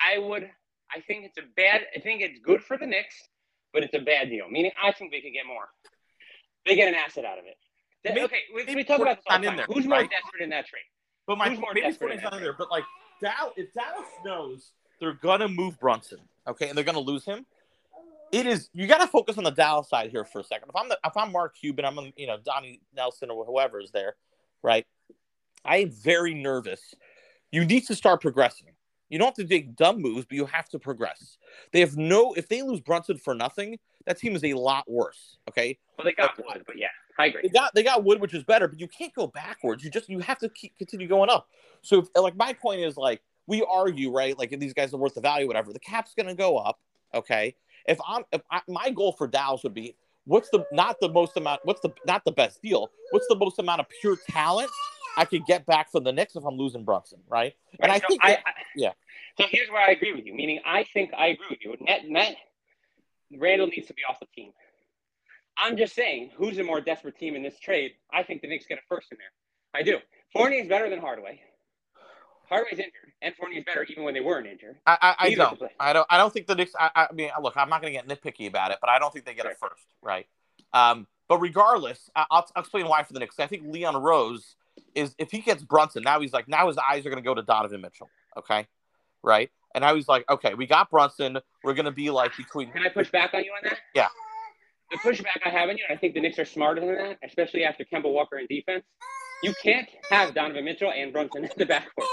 I 0.00 0.18
would. 0.18 0.50
I 0.94 1.00
think 1.00 1.24
it's 1.24 1.38
a 1.38 1.42
bad. 1.56 1.82
I 1.96 2.00
think 2.00 2.20
it's 2.22 2.38
good 2.40 2.62
for 2.62 2.76
the 2.76 2.86
Knicks, 2.86 3.14
but 3.72 3.82
it's 3.82 3.94
a 3.94 4.00
bad 4.00 4.28
deal. 4.30 4.48
Meaning, 4.48 4.72
I 4.82 4.92
think 4.92 5.10
they 5.12 5.20
could 5.20 5.32
get 5.32 5.46
more. 5.46 5.68
They 6.66 6.74
get 6.74 6.88
an 6.88 6.94
asset 6.94 7.24
out 7.24 7.38
of 7.38 7.44
it. 7.46 7.56
Th- 8.02 8.14
Maybe- 8.14 8.24
okay, 8.24 8.40
we, 8.54 8.74
we 8.74 8.84
talk 8.84 9.00
about 9.00 9.16
this 9.16 9.24
all 9.28 9.38
the 9.40 9.46
time. 9.46 9.56
there, 9.56 9.66
Who's 9.66 9.86
more 9.86 9.98
right? 9.98 10.10
desperate 10.10 10.42
in 10.42 10.50
that 10.50 10.66
trade? 10.66 10.82
But 11.26 11.38
my 11.38 11.48
Who's 11.48 11.58
more 11.58 11.72
maybe 11.74 11.86
desperate 11.86 12.12
in 12.16 12.22
not 12.22 12.34
in 12.34 12.42
there, 12.42 12.54
but 12.54 12.70
like 12.70 12.84
Dallas, 13.20 13.54
if 13.56 13.72
Dallas 13.72 14.08
knows 14.24 14.72
they're 15.00 15.12
gonna 15.12 15.48
move 15.48 15.78
Brunson, 15.78 16.18
okay, 16.48 16.68
and 16.68 16.76
they're 16.76 16.84
gonna 16.84 16.98
lose 16.98 17.24
him, 17.24 17.46
it 18.32 18.46
is 18.46 18.68
you 18.72 18.86
got 18.86 18.98
to 18.98 19.06
focus 19.06 19.38
on 19.38 19.44
the 19.44 19.50
Dallas 19.50 19.88
side 19.88 20.10
here 20.10 20.24
for 20.24 20.40
a 20.40 20.44
second. 20.44 20.68
If 20.70 20.76
I'm 20.76 20.88
the, 20.88 20.98
if 21.04 21.16
I'm 21.16 21.30
Mark 21.32 21.56
Cuban, 21.56 21.84
I'm 21.84 22.12
you 22.16 22.26
know 22.26 22.38
Donnie 22.44 22.80
Nelson 22.94 23.30
or 23.30 23.44
whoever 23.44 23.80
is 23.80 23.90
there, 23.90 24.16
right? 24.62 24.86
I 25.64 25.78
am 25.78 25.90
very 25.90 26.34
nervous. 26.34 26.94
You 27.52 27.64
need 27.64 27.86
to 27.86 27.94
start 27.94 28.20
progressing. 28.22 28.68
You 29.10 29.18
don't 29.18 29.36
have 29.36 29.46
to 29.46 29.54
make 29.54 29.76
dumb 29.76 30.00
moves, 30.00 30.24
but 30.24 30.36
you 30.36 30.46
have 30.46 30.68
to 30.70 30.78
progress. 30.78 31.36
They 31.72 31.80
have 31.80 31.96
no. 31.96 32.32
If 32.34 32.48
they 32.48 32.62
lose 32.62 32.80
Brunson 32.80 33.18
for 33.18 33.34
nothing, 33.34 33.78
that 34.06 34.18
team 34.18 34.34
is 34.36 34.44
a 34.44 34.54
lot 34.54 34.90
worse. 34.90 35.36
Okay, 35.48 35.78
Well, 35.98 36.04
they 36.04 36.12
got 36.12 36.38
one, 36.42 36.62
but 36.66 36.78
yeah, 36.78 36.88
I 37.18 37.26
agree. 37.26 37.42
they 37.42 37.48
got 37.48 37.74
they 37.74 37.82
got 37.82 38.04
Wood, 38.04 38.20
which 38.20 38.32
is 38.34 38.44
better, 38.44 38.68
but 38.68 38.80
you 38.80 38.88
can't 38.88 39.14
go 39.14 39.26
backwards. 39.26 39.84
You 39.84 39.90
just 39.90 40.08
you 40.08 40.20
have 40.20 40.38
to 40.38 40.48
keep 40.48 40.78
continue 40.78 41.08
going 41.08 41.28
up. 41.28 41.48
So 41.82 41.98
if, 41.98 42.08
like 42.16 42.36
my 42.36 42.52
point 42.52 42.80
is 42.80 42.96
like 42.96 43.20
we 43.46 43.64
argue 43.68 44.12
right, 44.12 44.38
like 44.38 44.50
these 44.58 44.72
guys 44.72 44.94
are 44.94 44.98
worth 44.98 45.14
the 45.14 45.20
value, 45.20 45.46
whatever. 45.46 45.72
The 45.72 45.80
cap's 45.80 46.14
gonna 46.14 46.34
go 46.34 46.56
up. 46.56 46.78
Okay, 47.12 47.56
if 47.86 47.98
I'm 48.06 48.22
if 48.32 48.42
I, 48.50 48.60
my 48.68 48.90
goal 48.90 49.12
for 49.12 49.26
Dallas 49.26 49.64
would 49.64 49.74
be 49.74 49.96
what's 50.26 50.50
the 50.50 50.64
not 50.70 51.00
the 51.00 51.08
most 51.08 51.36
amount 51.36 51.60
what's 51.64 51.80
the 51.80 51.90
not 52.06 52.22
the 52.26 52.30
best 52.30 52.60
deal 52.62 52.90
what's 53.10 53.26
the 53.28 53.34
most 53.34 53.58
amount 53.58 53.80
of 53.80 53.86
pure 54.02 54.16
talent 54.28 54.70
I 55.16 55.24
could 55.24 55.44
get 55.46 55.66
back 55.66 55.90
from 55.90 56.04
the 56.04 56.12
Knicks 56.12 56.36
if 56.36 56.44
I'm 56.44 56.56
losing 56.56 56.84
Brunson, 56.84 57.20
right? 57.28 57.54
And 57.80 57.90
I 57.92 57.98
so 57.98 58.06
think 58.08 58.24
I, 58.24 58.30
that- 58.32 58.42
I- 58.46 58.52
yeah. 58.76 58.92
So 59.38 59.46
here's 59.48 59.68
where 59.70 59.80
I 59.80 59.92
agree 59.92 60.12
with 60.12 60.26
you. 60.26 60.34
Meaning, 60.34 60.60
I 60.66 60.84
think 60.92 61.12
I 61.16 61.28
agree 61.28 61.46
with 61.50 61.60
you. 61.62 61.76
Net, 61.80 62.02
net, 62.08 62.36
Randle 63.38 63.68
needs 63.68 63.86
to 63.86 63.94
be 63.94 64.02
off 64.08 64.18
the 64.20 64.26
team. 64.34 64.52
I'm 65.56 65.76
just 65.76 65.94
saying, 65.94 66.30
who's 66.36 66.58
a 66.58 66.64
more 66.64 66.80
desperate 66.80 67.18
team 67.18 67.34
in 67.36 67.42
this 67.42 67.58
trade? 67.58 67.92
I 68.12 68.22
think 68.22 68.42
the 68.42 68.48
Knicks 68.48 68.66
get 68.66 68.78
a 68.78 68.82
first 68.88 69.08
in 69.12 69.18
there. 69.18 69.78
I 69.80 69.82
do. 69.84 69.98
Fournier's 70.32 70.68
better 70.68 70.88
than 70.90 71.00
Hardaway. 71.00 71.40
Hardaway's 72.48 72.78
injured, 72.80 73.12
and 73.22 73.34
Fournier's 73.36 73.64
better 73.64 73.84
even 73.84 74.02
when 74.02 74.14
they 74.14 74.20
weren't 74.20 74.46
injured. 74.46 74.76
I, 74.86 74.98
I, 75.00 75.26
I 75.26 75.34
don't. 75.34 75.62
I 75.78 75.92
don't. 75.92 76.06
I 76.10 76.16
don't 76.18 76.32
think 76.32 76.46
the 76.48 76.54
Knicks. 76.56 76.72
I, 76.78 76.90
I 77.08 77.12
mean, 77.12 77.30
look, 77.40 77.56
I'm 77.56 77.68
not 77.68 77.80
going 77.80 77.92
to 77.94 78.00
get 78.02 78.08
nitpicky 78.08 78.48
about 78.48 78.72
it, 78.72 78.78
but 78.80 78.90
I 78.90 78.98
don't 78.98 79.12
think 79.12 79.24
they 79.24 79.34
get 79.34 79.42
Sure. 79.42 79.52
it 79.52 79.58
first, 79.60 79.84
right? 80.02 80.26
Um, 80.72 81.06
but 81.28 81.38
regardless, 81.38 82.10
I- 82.16 82.26
I'll, 82.30 82.48
I'll 82.56 82.62
explain 82.62 82.88
why 82.88 83.04
for 83.04 83.12
the 83.12 83.20
Knicks. 83.20 83.38
I 83.38 83.46
think 83.46 83.62
Leon 83.66 83.96
Rose 84.02 84.56
is 84.94 85.14
if 85.18 85.30
he 85.30 85.40
gets 85.40 85.62
Brunson 85.62 86.02
now, 86.02 86.20
he's 86.20 86.32
like 86.32 86.48
now 86.48 86.66
his 86.68 86.78
eyes 86.78 87.06
are 87.06 87.10
going 87.10 87.22
to 87.22 87.26
go 87.26 87.34
to 87.34 87.42
Donovan 87.42 87.80
Mitchell, 87.80 88.08
okay, 88.36 88.66
right? 89.22 89.50
And 89.74 89.82
now 89.82 89.94
he's 89.94 90.08
like, 90.08 90.28
okay, 90.28 90.54
we 90.54 90.66
got 90.66 90.90
Brunson. 90.90 91.38
We're 91.62 91.74
going 91.74 91.84
to 91.84 91.92
be 91.92 92.10
like 92.10 92.36
between. 92.36 92.72
Can 92.72 92.82
I 92.82 92.88
push 92.88 93.10
back 93.10 93.34
on 93.34 93.44
you 93.44 93.52
on 93.52 93.68
that? 93.68 93.78
Yeah. 93.94 94.08
The 94.90 94.98
pushback 94.98 95.46
I 95.46 95.50
have 95.50 95.68
on 95.68 95.78
you, 95.78 95.84
and 95.88 95.96
I 95.96 96.00
think 96.00 96.14
the 96.14 96.20
Knicks 96.20 96.38
are 96.40 96.44
smarter 96.44 96.80
than 96.80 96.96
that, 96.96 97.18
especially 97.24 97.62
after 97.62 97.84
Kemba 97.84 98.12
Walker 98.12 98.38
in 98.38 98.46
defense. 98.48 98.84
You 99.42 99.54
can't 99.62 99.88
have 100.10 100.34
Donovan 100.34 100.64
Mitchell 100.64 100.90
and 100.90 101.12
Brunson 101.12 101.44
in 101.44 101.50
the 101.56 101.64
backcourt. 101.64 102.06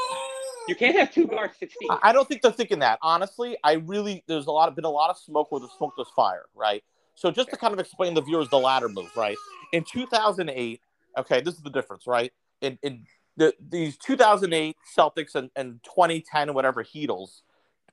You 0.68 0.76
can't 0.76 0.96
have 0.96 1.12
two 1.12 1.26
guards 1.26 1.58
succeed. 1.58 1.88
I 1.90 2.10
I 2.10 2.14
don't 2.14 2.28
think 2.28 2.42
they're 2.42 2.52
thinking 2.52 2.80
that. 2.80 3.00
Honestly, 3.02 3.58
I 3.64 3.74
really 3.74 4.24
there's 4.28 4.46
a 4.46 4.52
lot 4.52 4.70
of 4.70 4.76
been 4.76 4.86
a 4.86 4.90
lot 4.90 5.10
of 5.10 5.18
smoke 5.18 5.52
where 5.52 5.60
the 5.60 5.70
smoke 5.78 5.98
was 5.98 6.08
fire, 6.16 6.46
right? 6.54 6.84
So 7.16 7.32
just 7.32 7.50
to 7.50 7.58
kind 7.58 7.74
of 7.74 7.80
explain 7.80 8.14
the 8.14 8.22
viewers 8.22 8.48
the 8.50 8.60
ladder 8.60 8.90
move, 8.90 9.10
right? 9.16 9.38
In 9.74 9.84
2008, 9.84 10.80
okay, 11.18 11.42
this 11.42 11.56
is 11.56 11.62
the 11.62 11.72
difference, 11.72 12.06
right? 12.06 12.32
In 12.62 12.80
in 12.82 13.06
the 13.36 13.54
these 13.60 13.98
2008 13.98 14.76
Celtics 14.98 15.36
and, 15.36 15.50
and 15.56 15.80
2010 15.84 16.54
whatever 16.54 16.84
Heatles 16.84 17.42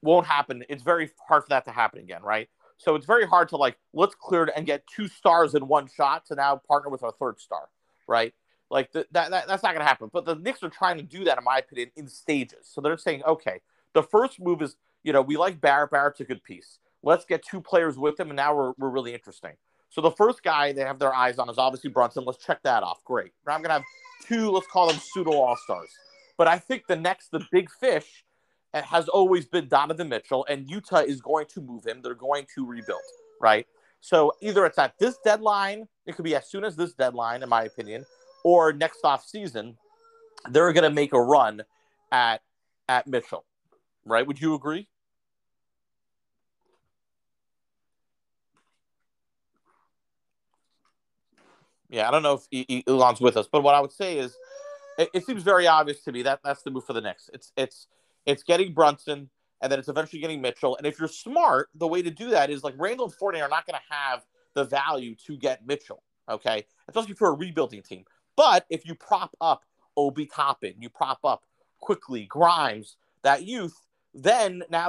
won't 0.03 0.27
happen. 0.27 0.65
It's 0.69 0.83
very 0.83 1.11
hard 1.29 1.45
for 1.45 1.49
that 1.51 1.65
to 1.65 1.71
happen 1.71 2.01
again, 2.01 2.23
right? 2.23 2.49
So 2.79 2.95
it's 2.95 3.07
very 3.07 3.27
hard 3.27 3.49
to 3.51 3.57
like 3.57 3.77
let's 3.93 4.15
clear 4.15 4.51
and 4.55 4.67
get 4.67 4.87
two 4.87 5.09
stars 5.09 5.55
in 5.55 5.69
one 5.69 5.89
shot 5.89 6.27
to 6.27 6.35
now 6.35 6.61
partner 6.69 6.91
with 6.91 7.03
our 7.03 7.13
third 7.13 7.41
star, 7.41 7.69
right? 8.07 8.35
Like 8.71 8.93
the, 8.93 9.07
that, 9.13 9.31
that 9.31 9.47
that's 9.47 9.63
not 9.63 9.73
to 9.73 9.85
happen. 9.85 10.11
But 10.13 10.25
the 10.25 10.35
Knicks 10.35 10.63
are 10.63 10.71
trying 10.71 10.97
to 10.97 11.03
do 11.03 11.25
that, 11.25 11.39
in 11.39 11.45
my 11.45 11.59
opinion, 11.59 11.91
in 11.97 12.09
stages. 12.09 12.69
So 12.71 12.81
they're 12.81 12.99
saying, 12.99 13.23
okay, 13.25 13.61
the 13.93 14.03
first 14.03 14.41
move 14.41 14.63
is, 14.63 14.77
you 15.03 15.13
know, 15.13 15.23
we 15.23 15.37
like 15.37 15.61
Barrett. 15.61 15.91
Barrett's 15.91 16.21
a 16.21 16.25
good 16.25 16.43
piece. 16.43 16.79
Let's 17.03 17.25
get 17.25 17.45
two 17.45 17.61
players 17.61 17.99
with 17.99 18.19
him, 18.19 18.31
and 18.31 18.37
now 18.37 18.55
we're, 18.55 18.73
we're 18.79 18.89
really 18.89 19.15
interesting. 19.15 19.53
So 19.95 20.01
the 20.01 20.11
first 20.11 20.43
guy 20.43 20.73
they 20.73 20.81
have 20.81 20.99
their 20.99 21.15
eyes 21.15 21.39
on 21.39 21.49
is 21.49 21.57
obviously 21.57 21.89
Brunson. 21.89 22.25
Let's 22.25 22.45
check 22.45 22.61
that 22.65 22.83
off. 22.83 23.05
Great. 23.05 23.31
I'm 23.47 23.63
gonna 23.63 23.75
have 23.75 23.85
two. 24.27 24.51
Let's 24.51 24.67
call 24.67 24.89
them 24.89 24.99
pseudo 25.01 25.31
all 25.31 25.57
stars. 25.57 25.89
But 26.37 26.49
I 26.49 26.59
think 26.59 26.89
the 26.89 26.97
next, 26.97 27.31
the 27.31 27.47
big 27.53 27.71
fish, 27.71 28.25
has 28.73 29.09
always 29.09 29.47
been 29.47 29.69
Donovan 29.69 30.09
Mitchell, 30.09 30.45
and 30.49 30.69
Utah 30.69 30.99
is 30.99 31.21
going 31.21 31.47
to 31.55 31.61
move 31.61 31.87
him. 31.87 32.01
They're 32.03 32.15
going 32.15 32.47
to 32.57 32.67
rebuild, 32.67 32.99
right? 33.41 33.69
So 34.01 34.33
either 34.41 34.67
it's 34.67 34.79
at 34.79 34.99
this 34.99 35.17
deadline, 35.25 35.87
it 36.07 36.17
could 36.17 36.25
be 36.25 36.35
as 36.35 36.51
soon 36.51 36.65
as 36.65 36.75
this 36.75 36.93
deadline, 36.93 37.45
in 37.45 37.49
my 37.49 37.63
opinion, 37.63 38.05
or 38.43 38.73
next 38.73 39.05
off 39.05 39.25
season, 39.25 39.79
they're 40.51 40.73
going 40.73 40.83
to 40.83 40.91
make 40.91 41.13
a 41.13 41.23
run 41.23 41.63
at 42.11 42.43
at 42.89 43.07
Mitchell, 43.07 43.45
right? 44.05 44.27
Would 44.27 44.41
you 44.41 44.55
agree? 44.55 44.89
Yeah, 51.91 52.09
I 52.09 52.11
don't 52.11 52.23
know 52.23 52.41
if 52.51 52.85
Elon's 52.89 53.21
with 53.21 53.37
us, 53.37 53.47
but 53.51 53.63
what 53.63 53.75
I 53.75 53.81
would 53.81 53.93
say 53.93 54.19
is, 54.19 54.37
it, 54.99 55.11
it 55.13 55.27
seems 55.27 55.43
very 55.43 55.67
obvious 55.67 56.03
to 56.05 56.13
me 56.13 56.23
that 56.23 56.41
that's 56.45 56.63
the 56.63 56.71
move 56.71 56.85
for 56.85 56.93
the 56.93 57.01
Knicks. 57.01 57.29
It's 57.33 57.53
it's 57.57 57.89
it's 58.27 58.43
getting 58.43 58.73
Brunson, 58.73 59.29
and 59.61 59.71
then 59.71 59.79
it's 59.79 59.89
eventually 59.89 60.21
getting 60.21 60.41
Mitchell. 60.41 60.77
And 60.77 60.87
if 60.87 60.99
you're 60.99 61.09
smart, 61.09 61.69
the 61.75 61.87
way 61.87 62.03
to 62.03 62.11
do 62.11 62.31
that 62.31 62.51
is 62.51 62.65
like 62.65 62.75
Randle 62.79 63.07
and 63.07 63.15
Fournier 63.15 63.45
are 63.45 63.49
not 63.49 63.67
going 63.67 63.79
to 63.79 63.95
have 63.95 64.25
the 64.55 64.65
value 64.65 65.15
to 65.27 65.37
get 65.37 65.67
Mitchell, 65.67 66.03
okay? 66.29 66.65
Especially 66.89 67.15
for 67.15 67.29
a 67.29 67.33
rebuilding 67.33 67.83
team. 67.83 68.05
But 68.37 68.67
if 68.71 68.87
you 68.87 68.95
prop 68.95 69.37
up 69.41 69.65
Obi 69.97 70.27
Toppin, 70.27 70.75
you 70.79 70.89
prop 70.89 71.19
up 71.25 71.45
Quickley 71.81 72.27
Grimes, 72.27 72.97
that 73.23 73.45
youth, 73.45 73.81
then 74.15 74.63
now 74.71 74.83